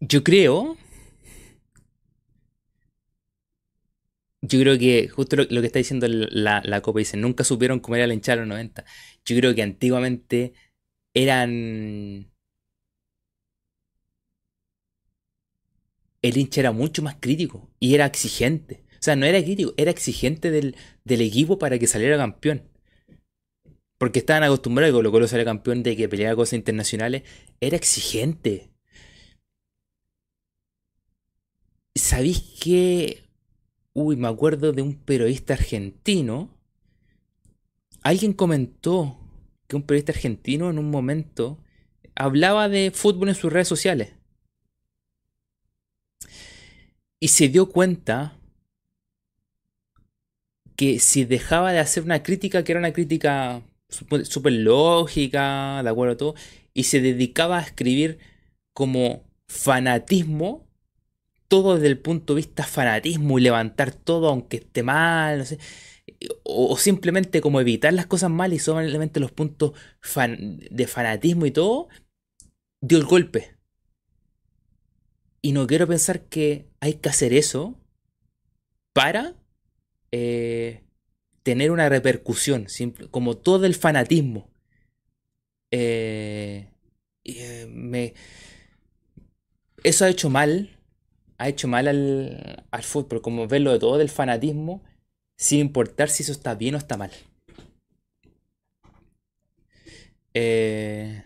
[0.00, 0.76] Yo creo
[4.42, 7.96] Yo creo que justo lo, que está diciendo la, la Copa dice, nunca supieron cómo
[7.96, 8.84] era la hinchada de los 90.
[9.24, 10.54] Yo creo que antiguamente
[11.14, 12.30] eran...
[16.22, 18.84] El hincha era mucho más crítico y era exigente.
[18.94, 20.74] O sea, no era crítico, era exigente del,
[21.04, 22.62] del equipo para que saliera campeón.
[23.98, 27.22] Porque estaban acostumbrados a que Colo Colo saliera campeón de que peleara cosas internacionales.
[27.60, 28.70] Era exigente.
[31.94, 33.29] ¿Sabéis qué?
[33.92, 36.48] Uy, me acuerdo de un periodista argentino.
[38.02, 39.18] Alguien comentó
[39.66, 41.58] que un periodista argentino en un momento
[42.14, 44.14] hablaba de fútbol en sus redes sociales.
[47.18, 48.38] Y se dio cuenta
[50.76, 56.14] que si dejaba de hacer una crítica, que era una crítica súper lógica, de acuerdo
[56.14, 56.34] a todo,
[56.72, 58.18] y se dedicaba a escribir
[58.72, 60.69] como fanatismo,
[61.50, 65.44] todo desde el punto de vista fanatismo y levantar todo aunque esté mal,
[66.44, 69.72] o, simplemente como evitar las cosas mal y solamente los puntos
[70.70, 71.88] de fanatismo y todo,
[72.80, 73.56] dio el golpe.
[75.42, 77.76] Y no quiero pensar que hay que hacer eso
[78.92, 79.34] para
[80.12, 80.84] eh,
[81.42, 82.66] tener una repercusión,
[83.10, 84.48] como todo el fanatismo.
[85.72, 86.70] Eh,
[87.24, 88.14] eh, me,
[89.82, 90.79] eso ha hecho mal,
[91.40, 94.82] ha hecho mal al, al fútbol, como verlo de todo del fanatismo
[95.38, 97.10] sin importar si eso está bien o está mal.
[100.34, 101.24] Eh...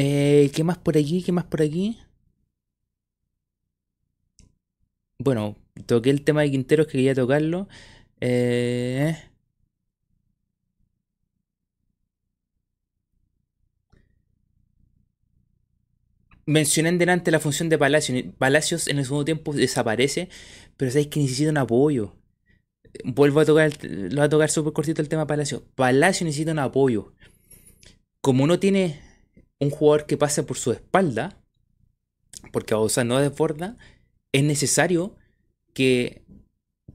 [0.00, 1.22] Eh, ¿Qué más por aquí?
[1.24, 1.98] ¿Qué más por aquí?
[5.18, 7.68] Bueno, toqué el tema de Quinteros que quería tocarlo.
[8.20, 9.16] Eh,
[16.46, 18.24] mencioné en delante la función de Palacios.
[18.38, 20.28] Palacios en el segundo tiempo desaparece,
[20.76, 22.16] pero sabéis que necesita un apoyo.
[23.04, 25.62] Vuelvo a tocar, lo voy a tocar súper cortito el tema Palacios.
[25.76, 27.14] Palacios necesita un apoyo.
[28.20, 29.00] Como no tiene
[29.60, 31.36] un jugador que pase por su espalda,
[32.52, 33.76] porque Bausa no desborda,
[34.32, 35.16] es necesario
[35.74, 36.22] que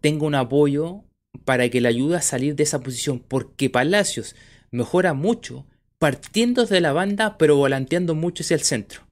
[0.02, 1.04] tenga un apoyo
[1.46, 4.36] para que le ayude a salir de esa posición, porque Palacios
[4.72, 5.66] mejora mucho
[6.00, 9.08] partiendo de la banda, pero volanteando mucho hacia el centro.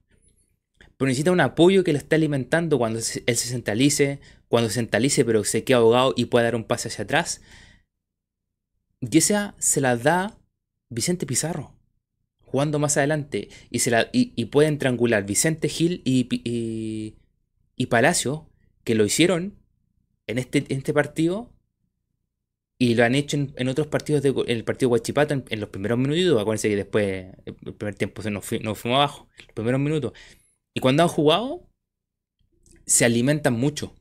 [0.96, 5.24] Pero necesita un apoyo que le esté alimentando cuando él se centralice, cuando se centralice
[5.24, 7.40] pero se quede ahogado y pueda dar un pase hacia atrás.
[9.00, 10.38] Y esa se la da
[10.90, 11.74] Vicente Pizarro
[12.52, 16.28] jugando más adelante y, se la, y, pueden triangular Vicente Gil y,
[17.76, 18.46] y, Palacio,
[18.84, 19.56] que lo hicieron
[20.26, 21.50] en este, este partido
[22.78, 26.38] y lo han hecho en, otros partidos, de, el partido Guachipato en, los primeros minutos.
[26.38, 30.12] Acuérdense que después, el primer tiempo se nos, nos fuimos abajo, los primeros minutos.
[30.74, 31.66] Y cuando han jugado,
[32.84, 33.96] se alimentan mucho.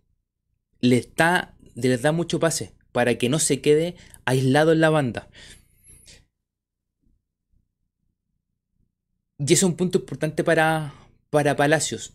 [0.81, 3.95] Les da, les da mucho pase para que no se quede
[4.25, 5.29] aislado en la banda.
[9.43, 10.93] Y eso es un punto importante para,
[11.31, 12.13] para Palacios.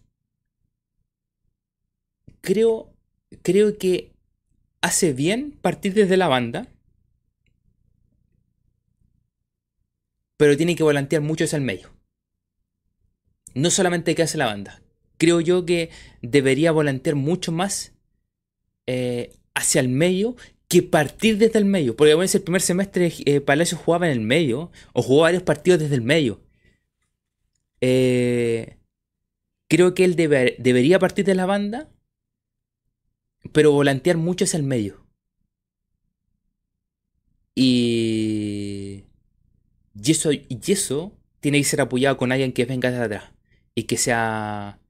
[2.41, 2.95] Creo,
[3.43, 4.13] creo que
[4.81, 6.69] hace bien partir desde la banda.
[10.37, 11.91] Pero tiene que volantear mucho hacia el medio.
[13.55, 14.81] No solamente que hace la banda.
[15.19, 15.91] Creo yo que
[16.23, 17.93] debería volantear mucho más
[18.87, 20.37] eh, hacia el medio
[20.69, 21.97] que partir desde el medio.
[21.97, 24.71] Porque bueno, el primer semestre eh, Palacios jugaba en el medio.
[24.93, 26.46] O jugó varios partidos desde el medio.
[27.81, 28.79] Eh,
[29.69, 31.91] creo que él debería partir de la banda,
[33.53, 35.05] pero volantear mucho hacia el medio.
[37.55, 39.05] Y,
[39.95, 43.33] y, eso, y eso tiene que ser apoyado con alguien que venga de atrás
[43.75, 44.81] y que sea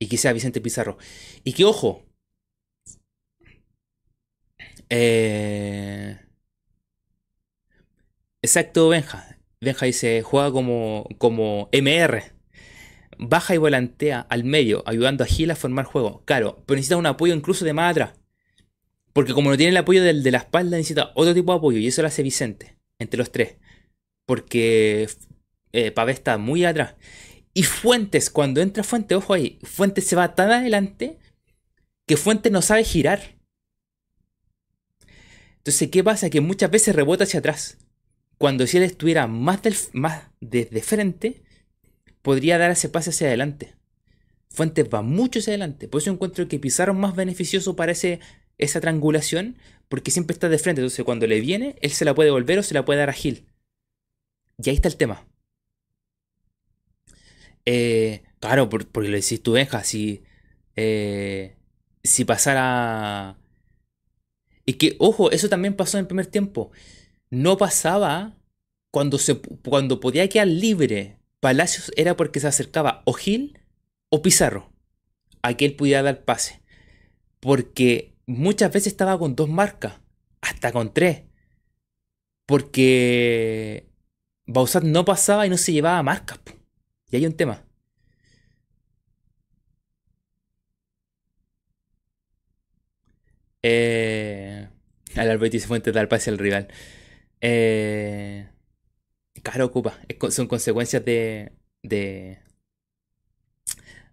[0.00, 0.98] y que sea Vicente Pizarro.
[1.44, 2.04] Y que ojo,
[4.88, 6.16] eh,
[8.42, 9.31] exacto, Benja.
[9.62, 12.32] Benja dice, juega como, como MR.
[13.16, 16.24] Baja y volantea al medio, ayudando a Gil a formar juego.
[16.24, 18.14] Claro, pero necesita un apoyo incluso de más atrás.
[19.12, 21.78] Porque como no tiene el apoyo del, de la espalda, necesita otro tipo de apoyo.
[21.78, 23.58] Y eso lo hace Vicente, entre los tres.
[24.26, 25.08] Porque
[25.70, 26.96] eh, Pavé está muy atrás.
[27.54, 31.20] Y Fuentes, cuando entra Fuentes, ojo ahí, Fuentes se va tan adelante
[32.08, 33.38] que Fuentes no sabe girar.
[35.58, 36.30] Entonces, ¿qué pasa?
[36.30, 37.78] Que muchas veces rebota hacia atrás.
[38.42, 41.44] Cuando si él estuviera más, del, más desde frente,
[42.22, 43.76] podría dar ese pase hacia adelante.
[44.50, 45.86] Fuentes va mucho hacia adelante.
[45.86, 50.58] Por eso encuentro que Pizarro es más beneficioso para esa triangulación, porque siempre está de
[50.58, 50.80] frente.
[50.80, 53.12] Entonces, cuando le viene, él se la puede volver o se la puede dar a
[53.12, 53.46] Gil.
[54.58, 55.24] Y ahí está el tema.
[57.64, 60.24] Eh, claro, porque lo decís tú, Benja, si,
[60.74, 61.54] eh,
[62.02, 63.38] si pasara...
[64.66, 66.72] Y que, ojo, eso también pasó en el primer tiempo.
[67.32, 68.36] No pasaba
[68.90, 73.58] cuando, se, cuando podía quedar libre Palacios era porque se acercaba o Gil
[74.10, 74.70] o Pizarro
[75.40, 76.60] a que él pudiera dar pase.
[77.40, 79.94] Porque muchas veces estaba con dos marcas,
[80.42, 81.22] hasta con tres.
[82.44, 83.88] Porque
[84.46, 86.38] Bausat no pasaba y no se llevaba marcas.
[87.10, 87.64] Y hay un tema.
[93.62, 94.68] Eh,
[95.16, 96.68] al Alberto se fuente dar pase al rival.
[97.42, 98.46] Eh,
[99.60, 99.98] ocupa.
[100.30, 102.38] son consecuencias de, de,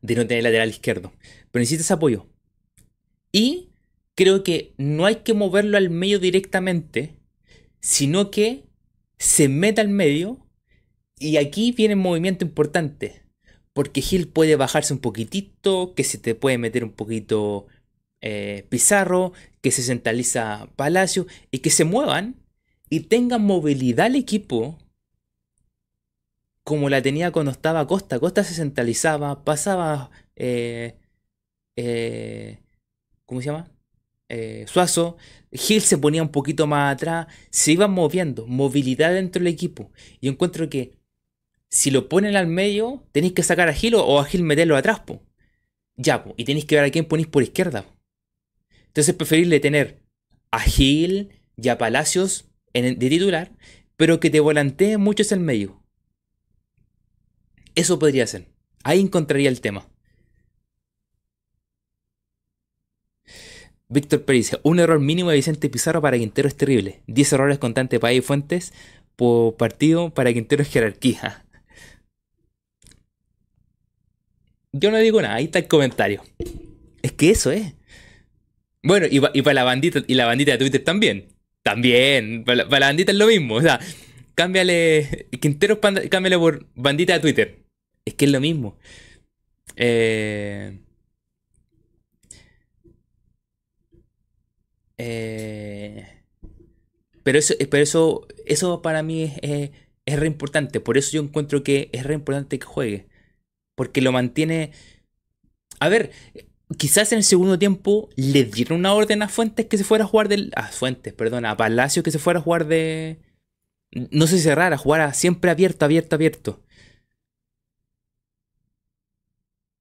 [0.02, 1.14] de no tener lateral izquierdo.
[1.52, 2.28] Pero necesitas apoyo.
[3.32, 3.70] Y
[4.16, 7.16] creo que no hay que moverlo al medio directamente,
[7.80, 8.66] sino que
[9.18, 10.46] se meta al medio.
[11.20, 13.24] Y aquí viene un movimiento importante.
[13.74, 17.68] Porque Gil puede bajarse un poquitito, que se te puede meter un poquito
[18.22, 22.36] eh, Pizarro, que se centraliza Palacio y que se muevan
[22.90, 24.78] y tengan movilidad el equipo
[26.64, 28.20] como la tenía cuando estaba Costa.
[28.20, 30.12] Costa se centralizaba, pasaba.
[30.36, 30.96] Eh,
[31.76, 32.60] eh,
[33.26, 33.72] ¿Cómo se llama?
[34.68, 35.18] Suazo.
[35.52, 37.28] Gil se ponía un poquito más atrás.
[37.50, 38.46] Se iban moviendo.
[38.46, 39.92] Movilidad dentro del equipo.
[40.22, 41.00] Y encuentro que
[41.70, 45.02] si lo ponen al medio, tenéis que sacar a Gil o a Gil meterlo atrás.
[45.96, 46.34] Ya, po.
[46.38, 47.86] Y tenéis que ver a quién ponéis por izquierda.
[48.88, 50.04] Entonces es preferible tener
[50.52, 53.52] a Gil y a Palacios de titular,
[53.98, 55.82] pero que te volantee mucho hacia el medio.
[57.76, 58.48] Eso podría ser.
[58.84, 59.88] Ahí encontraría el tema.
[63.88, 67.02] Víctor Pérez un error mínimo de Vicente Pizarro para Quintero es terrible.
[67.08, 68.72] 10 errores constantes para ahí Fuentes
[69.16, 71.46] por partido para Quintero es jerarquía.
[74.72, 76.22] Yo no digo nada, ahí está el comentario.
[77.02, 77.74] Es que eso es.
[78.84, 81.29] Bueno, y, para la bandita, y la bandita de Twitter también.
[81.64, 83.55] También, para, la bandita es lo mismo.
[83.55, 83.80] O sea,
[84.36, 85.28] cámbiale.
[85.41, 87.66] Quintero, cámbiale por bandita de Twitter.
[88.05, 88.78] Es que es lo mismo.
[89.76, 90.80] Eh,
[94.97, 96.07] eh,
[97.24, 99.72] pero eso, pero eso, eso para mí es,
[100.05, 100.80] es re importante.
[100.80, 103.07] Por eso yo encuentro que es re importante que juegue.
[103.76, 104.72] Porque lo mantiene.
[105.80, 106.12] A ver,
[106.78, 110.08] quizás en el segundo tiempo le dieron una orden a Fuentes que se fuera a
[110.08, 110.52] jugar del.
[110.56, 113.20] A Fuentes, perdón, a Palacio que se fuera a jugar de.
[114.12, 116.64] No sé cerrar, a jugar siempre abierto, abierto, abierto.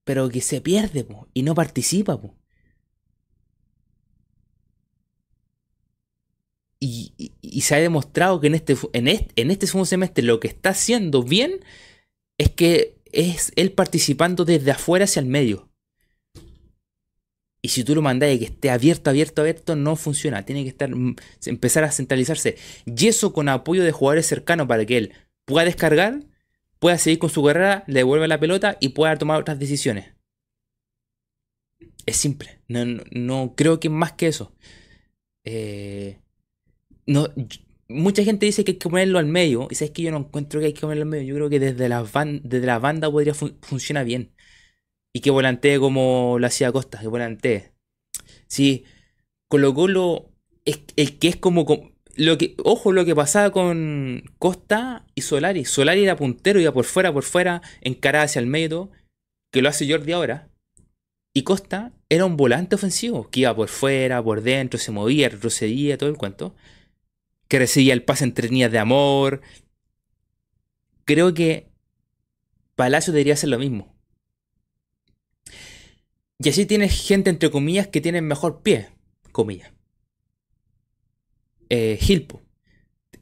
[0.05, 2.19] Pero que se pierde, y no participa.
[6.81, 10.39] Y, y, se ha demostrado que en este, en, este, en este segundo semestre lo
[10.39, 11.61] que está haciendo bien
[12.39, 15.69] es que es él participando desde afuera hacia el medio.
[17.61, 20.45] Y si tú lo mandas y que esté abierto, abierto, abierto, no funciona.
[20.45, 22.57] Tiene que estar, mm, empezar a centralizarse.
[22.87, 25.13] Y eso con apoyo de jugadores cercanos para que él
[25.45, 26.25] pueda descargar,
[26.79, 30.15] pueda seguir con su carrera, le devuelva la pelota y pueda tomar otras decisiones.
[32.07, 32.61] Es simple.
[32.69, 34.55] No, creo que más que eso.
[35.45, 36.19] Eh,
[37.07, 37.29] no,
[37.89, 39.69] mucha gente dice que hay que ponerlo al medio.
[39.71, 41.25] Y sabes que yo no encuentro que hay que ponerlo al medio.
[41.27, 42.05] Yo creo que desde la,
[42.43, 44.33] desde la banda podría funcionar bien
[45.13, 47.73] y que volantee como lo hacía Costa, que volantee.
[48.47, 48.85] Sí,
[49.49, 50.31] Colo Colo
[50.65, 51.67] es el que es como,
[52.17, 55.65] lo que, ojo lo que pasaba con Costa y Solari.
[55.65, 58.91] Solari era puntero, iba por fuera, por fuera, encarada hacia el medio,
[59.51, 60.51] que lo hace Jordi ahora.
[61.33, 65.97] Y Costa era un volante ofensivo, que iba por fuera, por dentro, se movía, retrocedía,
[65.97, 66.55] todo el cuento.
[67.49, 69.41] Que recibía el pase entre líneas de amor.
[71.05, 71.69] Creo que
[72.75, 73.98] Palacio debería hacer lo mismo.
[76.41, 78.91] Y así tienes gente, entre comillas, que tiene mejor pie,
[79.33, 79.73] comillas.
[81.69, 82.43] Eh, Gilpo.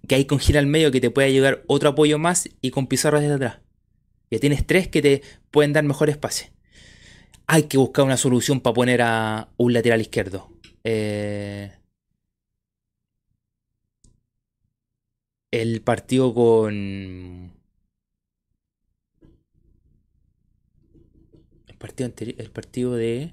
[0.06, 2.86] Que hay con Gil al medio que te puede ayudar otro apoyo más y con
[2.86, 3.60] Pizarro desde atrás.
[4.30, 6.48] Ya tienes tres que te pueden dar mejor espacio.
[7.46, 10.50] Hay que buscar una solución para poner a un lateral izquierdo.
[10.84, 11.72] Eh,
[15.50, 17.55] el partido con
[21.76, 23.32] partido anterior, el partido de.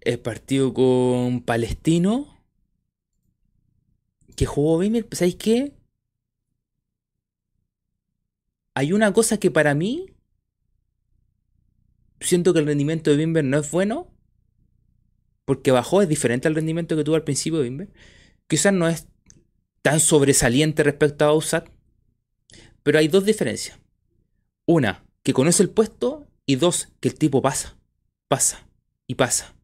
[0.00, 2.42] El partido con Palestino.
[4.36, 5.06] Que jugó Bimber.
[5.12, 5.72] ¿Sabéis qué?
[8.74, 10.06] Hay una cosa que para mí.
[12.20, 14.12] Siento que el rendimiento de Bimber no es bueno.
[15.44, 17.92] Porque bajó, es diferente al rendimiento que tuvo al principio de Bimber.
[18.46, 19.08] Quizás no es
[19.82, 21.68] tan sobresaliente respecto a Usat.
[22.82, 23.78] Pero hay dos diferencias.
[24.66, 26.26] Una, que conoce el puesto.
[26.44, 27.78] Y dos, que el tipo pasa.
[28.26, 28.66] Pasa.
[29.06, 29.54] Y pasa.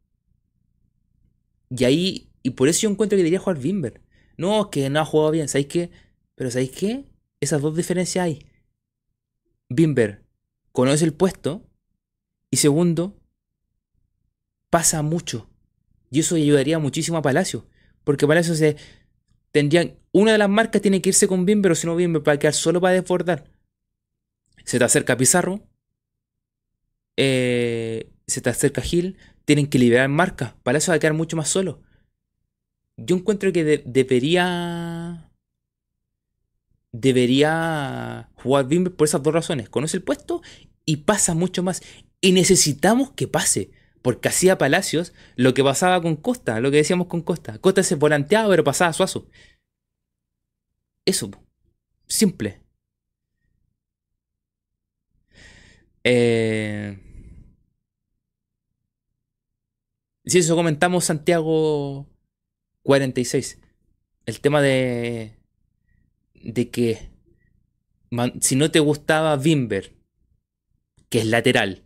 [1.70, 2.30] Y ahí.
[2.44, 4.00] Y por eso yo encuentro que debería jugar Bimber.
[4.36, 5.48] No, que no ha jugado bien.
[5.48, 5.90] ¿Sabéis qué?
[6.36, 7.04] Pero ¿sabéis qué?
[7.40, 8.46] Esas dos diferencias hay.
[9.68, 10.24] Bimber
[10.70, 11.68] conoce el puesto.
[12.48, 13.18] Y segundo,
[14.70, 15.50] pasa mucho.
[16.12, 17.66] Y eso ayudaría muchísimo a Palacio.
[18.04, 18.76] Porque Palacio se.
[19.50, 19.98] Tendrían.
[20.12, 22.54] Una de las marcas tiene que irse con Bimber, o si no, Bimber para quedar
[22.54, 23.55] solo para desbordar.
[24.66, 25.62] Se te acerca Pizarro.
[27.16, 29.16] Eh, se te acerca Gil.
[29.44, 30.56] Tienen que liberar marca.
[30.64, 31.82] Palacio va a quedar mucho más solo.
[32.96, 35.30] Yo encuentro que debería.
[36.92, 39.68] Debería jugar Bimber por esas dos razones.
[39.68, 40.42] Conoce el puesto
[40.84, 41.82] y pasa mucho más.
[42.20, 43.70] Y necesitamos que pase.
[44.02, 47.58] Porque hacía Palacios lo que pasaba con Costa, lo que decíamos con Costa.
[47.58, 49.28] Costa se volanteaba, pero pasaba a Suazo.
[51.04, 51.30] Eso.
[52.08, 52.65] Simple.
[56.08, 56.96] Eh...
[60.24, 62.06] Si eso comentamos Santiago
[62.82, 63.60] 46.
[64.26, 65.36] El tema de.
[66.34, 67.10] de que.
[68.40, 69.96] si no te gustaba Bimber,
[71.08, 71.84] que es lateral,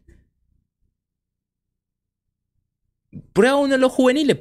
[3.33, 4.39] prueba uno de los juveniles.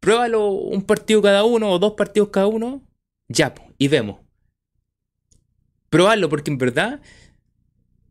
[0.00, 2.82] Pruébalo un partido cada uno o dos partidos cada uno.
[3.28, 4.20] Ya, pues, y vemos.
[5.88, 7.00] Pruébalo, porque en verdad,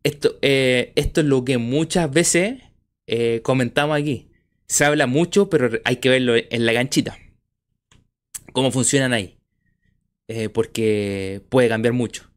[0.02, 2.62] esto, eh, esto es lo que muchas veces
[3.06, 4.30] eh, comentamos aquí.
[4.66, 7.18] Se habla mucho, pero hay que verlo en la ganchita.
[8.52, 9.38] Cómo funcionan ahí.
[10.28, 12.30] Eh, porque puede cambiar mucho.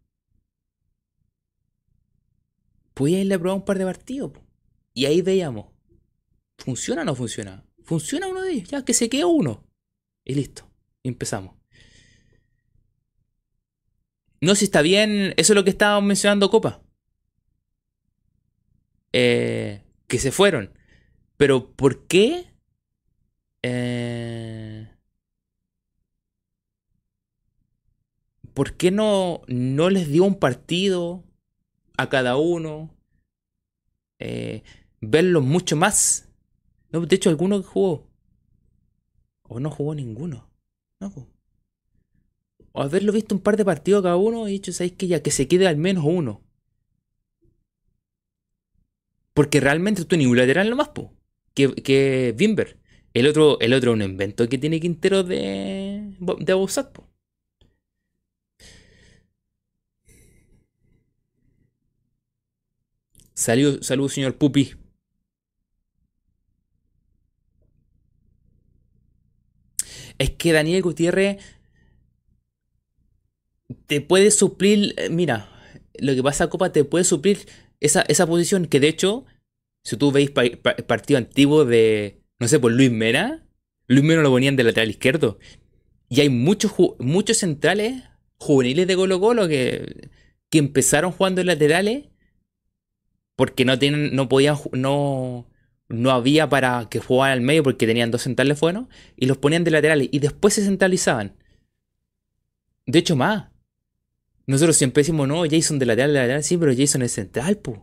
[2.93, 4.31] Podía irle a probar un par de partidos.
[4.93, 5.67] Y ahí veíamos.
[6.57, 7.65] ¿Funciona o no funciona?
[7.83, 8.69] ¿Funciona uno de ellos?
[8.69, 9.67] Ya, que se quede uno.
[10.25, 10.69] Y listo.
[11.03, 11.55] empezamos.
[14.41, 15.33] No, si está bien.
[15.37, 16.82] Eso es lo que estábamos mencionando, Copa.
[19.13, 20.73] Eh, que se fueron.
[21.37, 22.51] Pero ¿por qué?
[23.61, 24.87] Eh,
[28.53, 31.23] ¿Por qué no, no les dio un partido
[31.97, 32.93] a cada uno?
[34.19, 34.63] Eh,
[35.01, 36.29] verlos mucho más.
[36.91, 38.07] de hecho, alguno que jugó.
[39.43, 40.49] O no jugó ninguno.
[40.99, 41.11] No.
[42.71, 45.31] O haberlo visto un par de partidos cada uno y dicho, ¿sabéis que ya que
[45.31, 46.42] se quede al menos uno?
[49.33, 51.13] Porque realmente tú ni un lateral nomás, po
[51.53, 52.79] que, que Bimber.
[53.13, 56.97] El otro, el otro es un invento que tiene Quintero de, de Abusat.
[63.35, 64.73] Salud, salud, señor Pupi.
[70.17, 71.37] Es que Daniel Gutiérrez
[73.87, 74.93] te puede suplir.
[74.97, 75.49] Eh, mira,
[75.99, 77.39] lo que pasa, Copa, te puede suplir
[77.83, 79.25] esa, esa posición que de hecho
[79.83, 83.45] si tú veis partido antiguo de, no sé, por Luis Mena,
[83.87, 85.39] Luis Mena lo ponían de lateral izquierdo.
[86.09, 88.03] Y hay muchos, muchos centrales
[88.37, 90.09] juveniles de Colo Colo que,
[90.49, 92.05] que empezaron jugando en laterales
[93.35, 95.49] porque no tienen, no podían, no,
[95.89, 98.87] no había para que jugaran al medio porque tenían dos centrales buenos
[99.17, 101.35] y los ponían de laterales y después se centralizaban.
[102.85, 103.52] De hecho, más.
[104.47, 107.79] Nosotros siempre decimos, no, Jason de lateral, de lateral, sí, pero Jason es central, pues.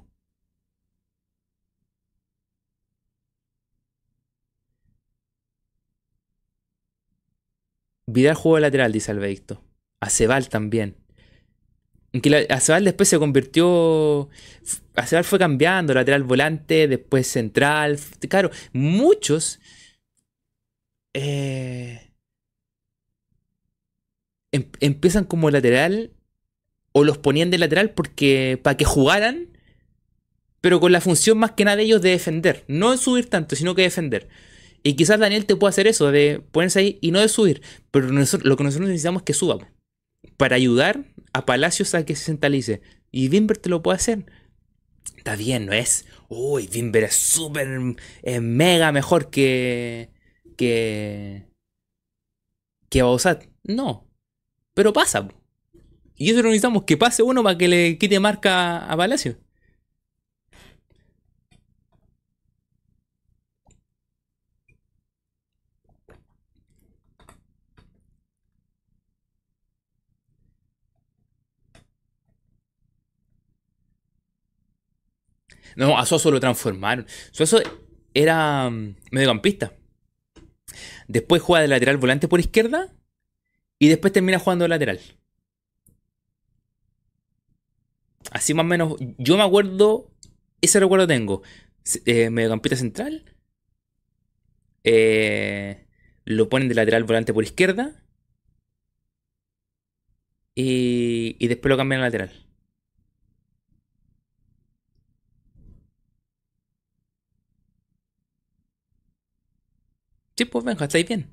[8.06, 9.62] Vidal jugó lateral, dice Albeicto.
[10.00, 10.96] Acebal también.
[12.12, 14.28] Que Acebal después se convirtió.
[14.96, 17.98] Acebal fue cambiando, lateral volante, después central.
[18.28, 19.60] Claro, muchos.
[21.14, 22.12] Eh,
[24.52, 26.12] em, empiezan como lateral
[26.92, 29.48] o los ponían de lateral porque para que jugaran,
[30.60, 33.56] pero con la función más que nada de ellos de defender, no de subir tanto,
[33.56, 34.28] sino que defender.
[34.82, 37.62] Y quizás Daniel te pueda hacer eso, de ponerse ahí y no de subir.
[37.90, 39.58] Pero lo que nosotros necesitamos es que suba.
[40.36, 42.80] Para ayudar a Palacios a que se centralice.
[43.10, 44.24] Y Bimber te lo puede hacer.
[45.16, 46.06] Está bien, ¿no es?
[46.28, 47.68] Uy, Bimber es súper,
[48.22, 50.10] es mega mejor que.
[50.56, 51.46] que.
[52.88, 53.44] que Bausat.
[53.64, 54.08] No.
[54.74, 55.28] Pero pasa.
[56.20, 59.38] Y eso lo necesitamos, que pase uno para que le quite marca a Palacio.
[75.76, 77.06] No, a Suazo lo transformaron.
[77.32, 77.60] Suazo
[78.14, 79.72] era mm, mediocampista.
[81.08, 82.92] Después juega de lateral volante por izquierda.
[83.78, 85.00] Y después termina jugando de lateral.
[88.30, 88.94] Así más o menos.
[89.18, 90.10] Yo me acuerdo.
[90.60, 91.42] Ese recuerdo tengo.
[92.06, 93.24] Eh, mediocampista central.
[94.84, 95.86] Eh,
[96.24, 98.04] lo ponen de lateral volante por izquierda.
[100.54, 102.30] Y, después lo cambian a lateral.
[110.36, 111.30] Sí, pues venga, estáis bien.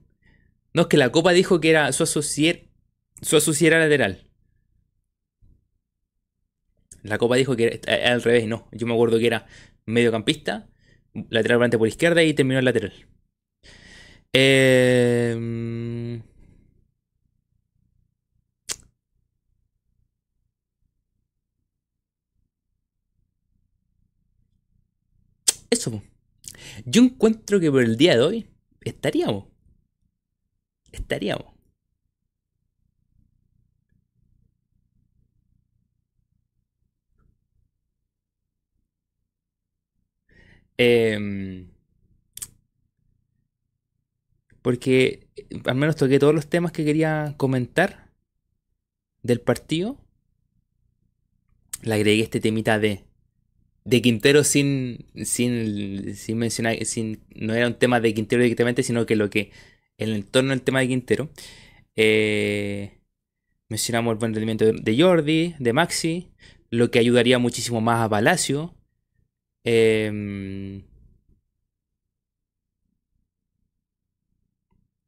[0.73, 2.61] No, es que la copa dijo que era su asociar,
[3.21, 4.26] su asociar lateral.
[7.07, 8.67] La copa dijo que era, al revés, no.
[8.71, 9.47] Yo me acuerdo que era
[9.85, 10.69] mediocampista,
[11.29, 12.93] lateral volante por izquierda y terminó el lateral.
[14.33, 16.21] Eh,
[25.69, 26.01] eso.
[26.85, 28.47] Yo encuentro que por el día de hoy
[28.81, 29.45] estaríamos.
[30.91, 31.56] Estaríamos.
[40.77, 41.69] Em,
[44.61, 45.27] porque
[45.65, 48.11] al menos toqué todos los temas que quería comentar
[49.23, 49.97] del partido.
[51.83, 53.03] Le agregué este temita de,
[53.85, 59.05] de Quintero sin, sin, sin mencionar, sin, no era un tema de Quintero directamente, sino
[59.05, 59.51] que lo que
[59.97, 61.29] el entorno del tema de Quintero.
[61.95, 62.99] Eh,
[63.69, 66.31] mencionamos el buen rendimiento de Jordi, de Maxi,
[66.69, 68.75] lo que ayudaría muchísimo más a Palacio.
[69.69, 70.83] Em,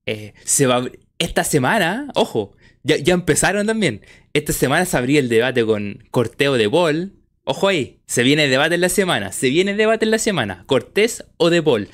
[0.06, 0.86] eh, se va
[1.18, 4.02] esta semana, ojo, ya, ya, empezaron también.
[4.34, 7.14] Esta semana se abría el debate con Corteo de Bol.
[7.46, 9.32] Ojo ahí, se viene debate en la semana.
[9.32, 10.66] Se viene debate en la semana.
[10.68, 11.88] Cortés o de Bol.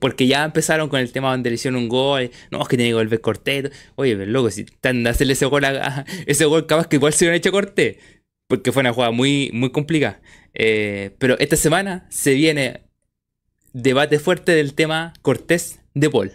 [0.00, 2.30] Porque ya empezaron con el tema donde le hicieron un gol.
[2.50, 3.70] No, es que tiene que volver Cortés.
[3.96, 7.12] Oye, pero loco, si están de hacerle ese gol, a, ese gol capaz que igual
[7.12, 7.96] se hubieran hecho Cortés.
[8.48, 10.20] Porque fue una jugada muy, muy complicada.
[10.54, 12.82] Eh, pero esta semana se viene
[13.72, 16.32] debate fuerte del tema Cortés de Paul.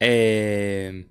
[0.00, 1.06] Eh,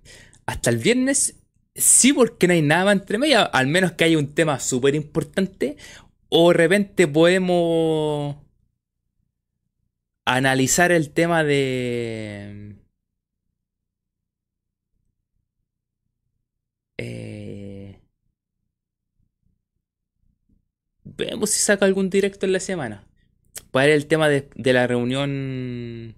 [0.45, 1.35] hasta el viernes,
[1.75, 5.77] sí, porque no hay nada entre medio, al menos que haya un tema súper importante,
[6.29, 8.35] o de repente podemos
[10.25, 12.75] analizar el tema de...
[21.25, 23.05] vemos si saca algún directo en la semana.
[23.71, 26.15] Para el tema de, la reunión.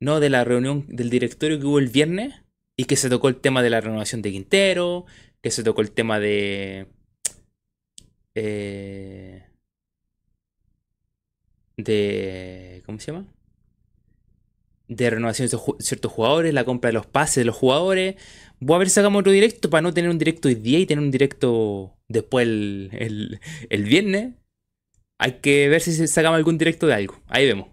[0.00, 2.34] No, de la reunión del directorio que hubo el viernes.
[2.76, 5.06] Y que se tocó el tema de la renovación de Quintero.
[5.42, 6.86] Que se tocó el tema de.
[8.34, 9.42] Eh,
[11.76, 12.82] de.
[12.86, 13.26] ¿Cómo se llama?
[14.88, 18.16] De renovación de ciertos jugadores, la compra de los pases de los jugadores.
[18.60, 20.86] Voy a ver si sacamos otro directo para no tener un directo hoy día y
[20.86, 23.40] tener un directo después el,
[23.70, 24.34] viernes.
[25.18, 27.20] Hay que ver si sacamos algún directo de algo.
[27.26, 27.68] Ahí vemos.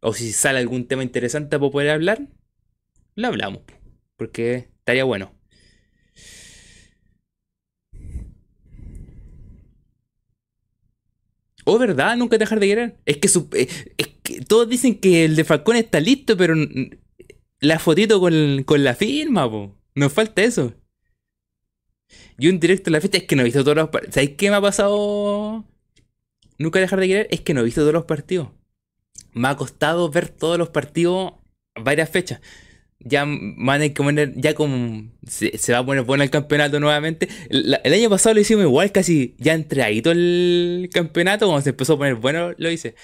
[0.00, 2.28] O si sale algún tema interesante para poder hablar,
[3.14, 3.62] lo hablamos.
[4.16, 5.33] Porque estaría bueno.
[11.64, 12.16] Oh, ¿verdad?
[12.16, 12.96] Nunca dejar de querer.
[13.06, 13.28] Es que,
[13.58, 16.54] eh, es que todos dicen que el de Falcón está listo, pero
[17.60, 19.74] la fotito con, la firma, po.
[19.94, 20.74] Nos falta eso.
[22.38, 24.14] Y un directo de la fiesta es que no he visto todos los partidos.
[24.14, 25.64] ¿Sabéis qué me ha pasado?
[26.58, 28.48] Nunca dejar de querer, es que no he visto todos los partidos.
[29.32, 31.34] Me ha costado ver todos los partidos
[31.74, 32.40] varias fechas.
[33.04, 37.28] Ya van a poner, ya como se, va a poner bueno el campeonato nuevamente.
[37.50, 39.56] El, año pasado lo hicimos igual, casi ya
[40.02, 42.94] todo el campeonato, cuando se empezó a poner bueno, lo hice.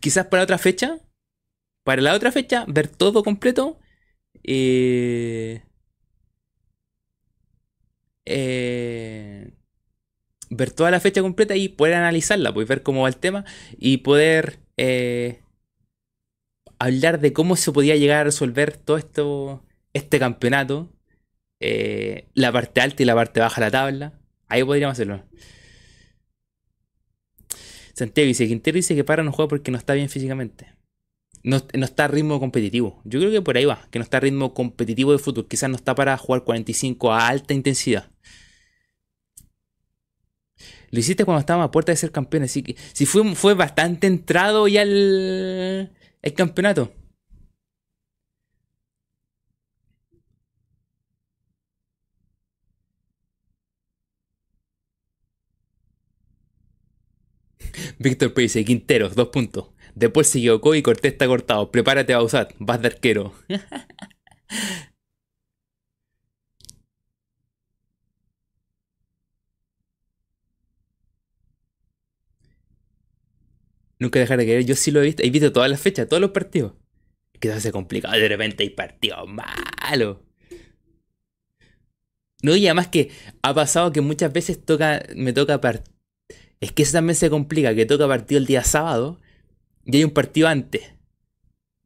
[0.00, 0.98] Quizás para otra fecha,
[1.84, 3.78] para la otra fecha, ver todo completo.
[4.44, 5.62] Eh,
[8.24, 9.52] eh,
[10.50, 13.44] ver toda la fecha completa y poder analizarla, pues ver cómo va el tema
[13.78, 15.42] y poder eh,
[16.84, 20.92] hablar de cómo se podía llegar a resolver todo esto, este campeonato,
[22.34, 24.20] la parte alta y la parte baja de la tabla.
[24.48, 25.24] Ahí podríamos hacerlo.
[27.94, 30.66] Santiago dice, Quintero dice que para no juega porque no está bien físicamente
[31.42, 33.00] no, está a ritmo competitivo.
[33.04, 35.48] Yo creo que por ahí va, que no está a ritmo competitivo de fútbol.
[35.48, 38.10] Quizás no está para jugar 45 a alta intensidad.
[40.90, 44.06] Lo hiciste cuando estábamos a puerta de ser campeón, así que si fue, fue bastante
[44.06, 45.90] entrado ya el,
[46.22, 46.92] el campeonato.
[57.98, 58.46] Víctor P.
[58.64, 59.70] Quinteros, dos puntos.
[59.94, 61.70] Después siguió Coy y Cortés está cortado.
[61.70, 63.34] Prepárate, Bausat, vas de arquero.
[74.02, 74.64] Nunca dejar de querer.
[74.64, 75.22] Yo sí lo he visto.
[75.22, 76.72] He visto todas las fechas, todos los partidos.
[77.38, 78.18] Que se hace complicado.
[78.18, 80.16] De repente hay partidos malos.
[82.42, 83.12] No, y además que
[83.42, 85.96] ha pasado que muchas veces toca, me toca partido.
[86.58, 89.20] Es que eso también se complica, que toca partido el día sábado
[89.84, 90.94] y hay un partido antes.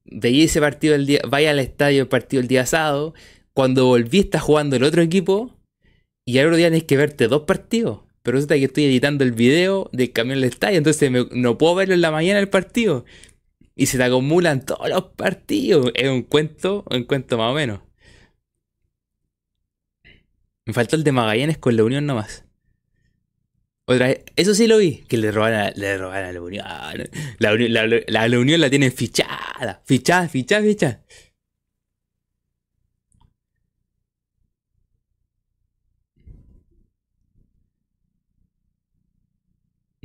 [0.06, 3.12] Veía ese partido el día, vaya al estadio el partido el día sábado.
[3.52, 5.55] Cuando volví está jugando el otro equipo
[6.24, 8.06] y al otro tenés que verte dos partidos.
[8.27, 11.94] Pero resulta que estoy editando el video del camión del estadio, entonces no puedo verlo
[11.94, 13.05] en la mañana el partido.
[13.77, 15.93] Y se te acumulan todos los partidos.
[15.94, 17.82] Es un cuento, un cuento más o menos.
[20.65, 22.44] Me faltó el de Magallanes con la Unión nomás.
[23.85, 26.65] Otra vez, eso sí lo vi, que le robaron a, le robaron a la Unión.
[27.39, 29.82] La, la, la, Unión la tienen fichada.
[29.85, 31.05] Fichada, fichada, fichada.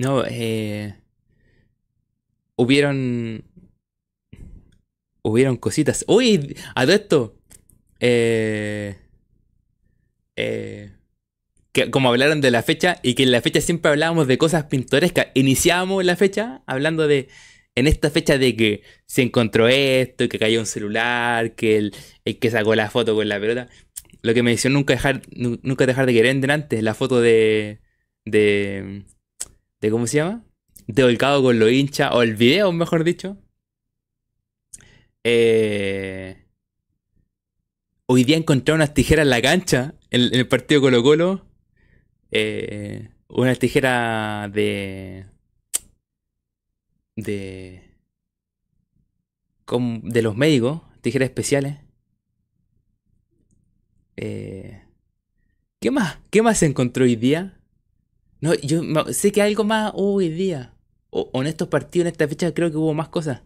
[0.01, 0.95] No, eh.
[2.55, 3.43] Hubieron.
[5.21, 6.03] Hubieron cositas.
[6.07, 7.39] Uy, a todo esto.
[7.99, 8.97] Eh.
[10.35, 10.91] Eh
[11.71, 14.65] que, como hablaron de la fecha y que en la fecha siempre hablábamos de cosas
[14.65, 15.27] pintorescas.
[15.35, 17.29] Iniciábamos la fecha hablando de,
[17.75, 21.93] en esta fecha de que se encontró esto, que cayó un celular, que el,
[22.39, 23.69] que sacó la foto con la pelota.
[24.23, 27.79] Lo que me decía nunca dejar, nunca dejar de querer delante, la foto de,
[28.25, 29.05] de,
[29.81, 30.45] de ¿cómo se llama?
[30.87, 33.37] De Volcado con los hinchas, o el video, mejor dicho.
[35.23, 36.45] Eh,
[38.05, 41.45] hoy día encontré unas tijeras en la cancha, en el partido Colo Colo,
[42.31, 45.25] eh, una tijera de.
[47.15, 47.81] de.
[49.67, 51.77] de los médicos, tijeras especiales.
[54.17, 54.83] Eh,
[55.79, 56.19] ¿Qué más?
[56.29, 57.60] ¿Qué más se encontró hoy día?
[58.41, 58.81] No, yo
[59.13, 60.75] sé que algo más hoy día.
[61.11, 63.41] O, en estos partidos, en esta fecha, creo que hubo más cosas.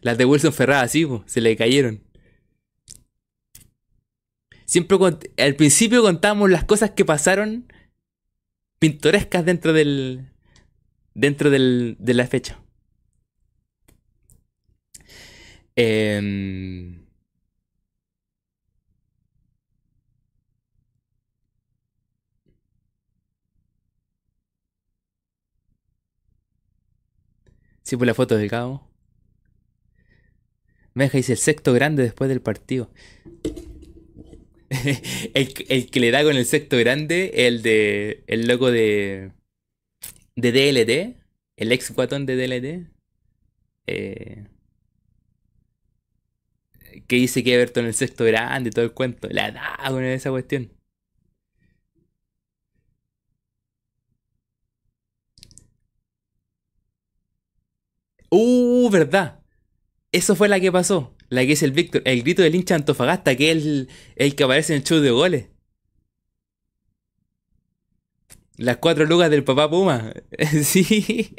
[0.00, 2.02] Las de Wilson Ferrada, sí, se le cayeron.
[4.64, 4.96] Siempre
[5.36, 7.70] al principio contamos las cosas que pasaron
[8.78, 10.30] pintorescas dentro del.
[11.14, 12.62] dentro del, de la fecha.
[15.76, 16.96] Eh,
[27.90, 28.88] Sí, por la foto del cabo.
[30.94, 32.88] Meja dice el sexto grande después del partido.
[35.34, 38.22] el, que le da con el sexto grande, el de.
[38.28, 39.32] El loco de.
[40.36, 41.16] De DLT.
[41.56, 42.92] El ex guatón de DLT.
[43.88, 44.44] Eh,
[47.08, 49.26] que dice que Everton el sexto grande todo el cuento.
[49.32, 50.70] La da con esa cuestión.
[58.30, 59.40] Uh, verdad.
[60.12, 61.16] Eso fue la que pasó.
[61.28, 64.72] La que es el Víctor, el grito del hincha Antofagasta, que es el, que aparece
[64.74, 65.46] en el show de goles.
[68.56, 70.12] Las cuatro lugas del papá Puma.
[70.62, 71.34] sí.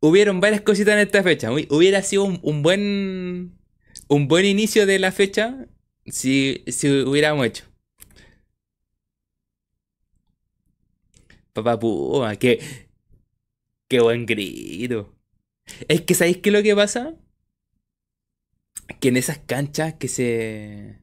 [0.00, 1.50] Hubieron varias cositas en esta fecha.
[1.50, 3.58] Hubiera sido un, buen.
[4.08, 5.66] Un buen inicio de la fecha
[6.06, 7.64] si, si hubiéramos hecho.
[11.52, 12.87] Papá Puma, qué,
[13.88, 15.14] qué buen grito.
[15.88, 17.14] Es que, ¿sabéis qué es lo que pasa?
[19.00, 20.98] que en esas canchas que se.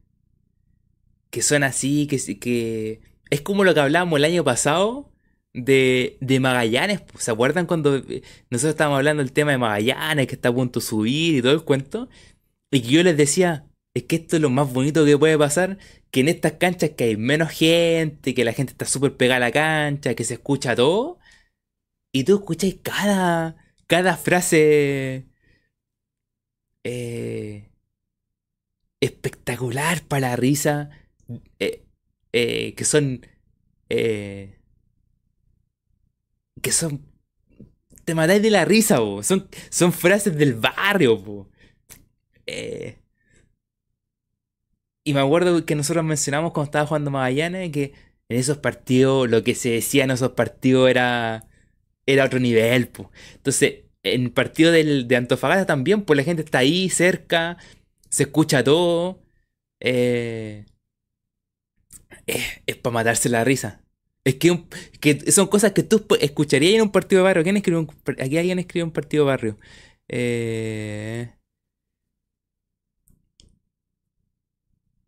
[1.29, 3.01] que son así, que, que.
[3.29, 5.11] es como lo que hablábamos el año pasado
[5.53, 7.01] de, de Magallanes.
[7.19, 10.79] ¿Se acuerdan cuando eh, nosotros estábamos hablando del tema de Magallanes, que está a punto
[10.79, 12.09] de subir y todo el cuento?
[12.71, 15.77] Y que yo les decía, es que esto es lo más bonito que puede pasar,
[16.11, 19.39] que en estas canchas que hay menos gente, que la gente está súper pegada a
[19.39, 21.19] la cancha, que se escucha todo,
[22.15, 25.25] y tú escuchas cada, cada frase
[26.85, 27.69] eh,
[29.01, 30.91] espectacular para la risa,
[31.59, 31.83] eh,
[32.31, 33.27] eh, que son...
[33.89, 34.61] Eh,
[36.61, 37.05] que son...
[38.05, 41.49] Te matáis de la risa, Son, son frases del barrio,
[45.03, 47.93] y me acuerdo que nosotros mencionamos cuando estaba jugando Magallanes que
[48.29, 51.49] en esos partidos lo que se decía en esos partidos era,
[52.05, 52.91] era otro nivel.
[53.35, 57.57] Entonces, en el partido de Antofagasta también, pues la gente está ahí cerca,
[58.09, 59.21] se escucha todo.
[59.79, 60.65] Eh,
[62.27, 63.81] es, para matarse la risa.
[64.23, 64.63] Es que,
[64.99, 67.43] que son cosas que tú escucharías en un partido de barrio.
[67.43, 69.59] ¿Quién escribió un, aquí alguien escribió un partido de barrio.
[70.07, 71.31] Eh,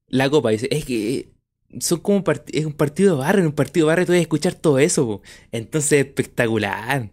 [0.07, 1.31] la copa dice, es que
[1.79, 2.23] son como
[2.53, 4.79] es un partido de barrio, en un partido de barrio tú vas a escuchar todo
[4.79, 5.21] eso.
[5.51, 7.11] Entonces, espectacular.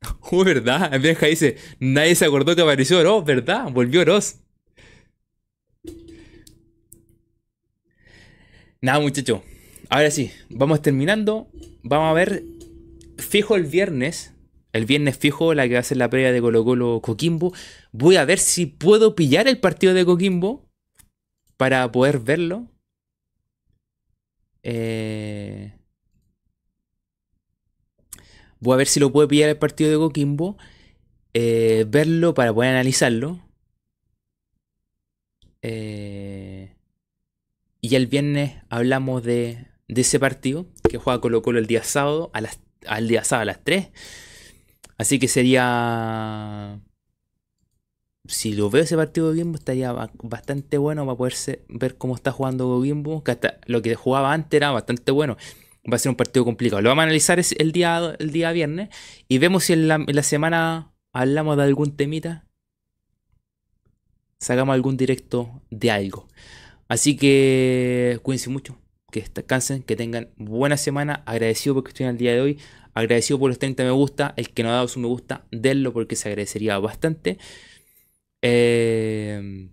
[0.30, 1.00] Oh, ¿verdad?
[1.00, 3.70] Benja dice, nadie se acordó que apareció Oroz, ¿verdad?
[3.72, 4.36] Volvió Oroz.
[8.80, 9.40] Nada, muchachos.
[9.88, 11.48] Ahora sí, vamos terminando.
[11.82, 12.44] Vamos a ver,
[13.16, 14.32] fijo el viernes.
[14.78, 17.52] El viernes fijo la que va a ser la previa de Colo Colo Coquimbo.
[17.90, 20.70] Voy a ver si puedo pillar el partido de Coquimbo
[21.56, 22.68] para poder verlo.
[24.62, 25.72] Eh...
[28.60, 30.56] Voy a ver si lo puedo pillar el partido de Coquimbo.
[31.34, 33.40] Eh, verlo para poder analizarlo.
[35.60, 36.72] Eh,
[37.80, 42.40] y el viernes hablamos de, ese partido que juega Colo Colo el día sábado, a
[42.40, 43.88] las, al día sábado a las 3.
[44.98, 46.80] Así que sería...
[48.26, 49.90] Si lo veo ese partido de Coquimbo estaría
[50.22, 51.34] bastante bueno para poder
[51.68, 53.24] ver cómo está jugando Coquimbo.
[53.24, 55.38] Que hasta lo que jugaba antes era bastante bueno
[55.90, 56.82] va a ser un partido complicado.
[56.82, 58.88] Lo vamos a analizar el día, el día viernes
[59.28, 62.44] y vemos si en la, semana hablamos de algún temita.
[64.40, 66.28] Sacamos algún directo de algo.
[66.88, 68.78] Así que cuídense mucho,
[69.10, 71.22] que descansen, que tengan buena semana.
[71.26, 72.58] Agradecido porque estoy en el día de hoy.
[72.98, 74.34] Agradecido por los 30 me gusta.
[74.36, 77.38] El que no ha dado su me gusta, denlo porque se agradecería bastante.
[78.42, 79.68] Eh,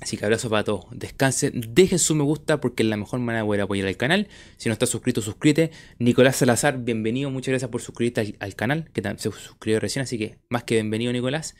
[0.00, 0.86] Así que abrazo para todos.
[0.92, 4.28] Descansen, dejen su me gusta porque es la mejor manera de poder apoyar al canal.
[4.56, 5.72] Si no estás suscrito, suscríbete.
[5.98, 7.30] Nicolás Salazar, bienvenido.
[7.30, 10.04] Muchas gracias por suscribirte al, canal, que se suscribió recién.
[10.04, 11.56] Así que más que bienvenido, Nicolás.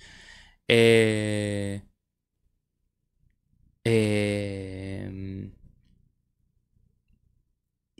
[0.69, 1.83] Eh,
[3.85, 5.51] eh,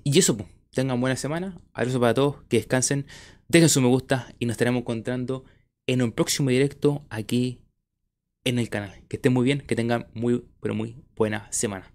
[0.05, 0.58] y eso, pues.
[0.73, 1.61] Tengan buena semana.
[1.73, 2.37] Abrazo para todos.
[2.49, 3.07] Que descansen.
[3.49, 5.45] Dejen su me gusta y nos estaremos encontrando
[5.87, 7.63] en un próximo directo aquí
[8.45, 9.03] en el canal.
[9.09, 11.93] Que estén muy bien, que tengan muy, pero muy buena semana.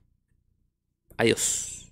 [1.17, 1.82] Adiós.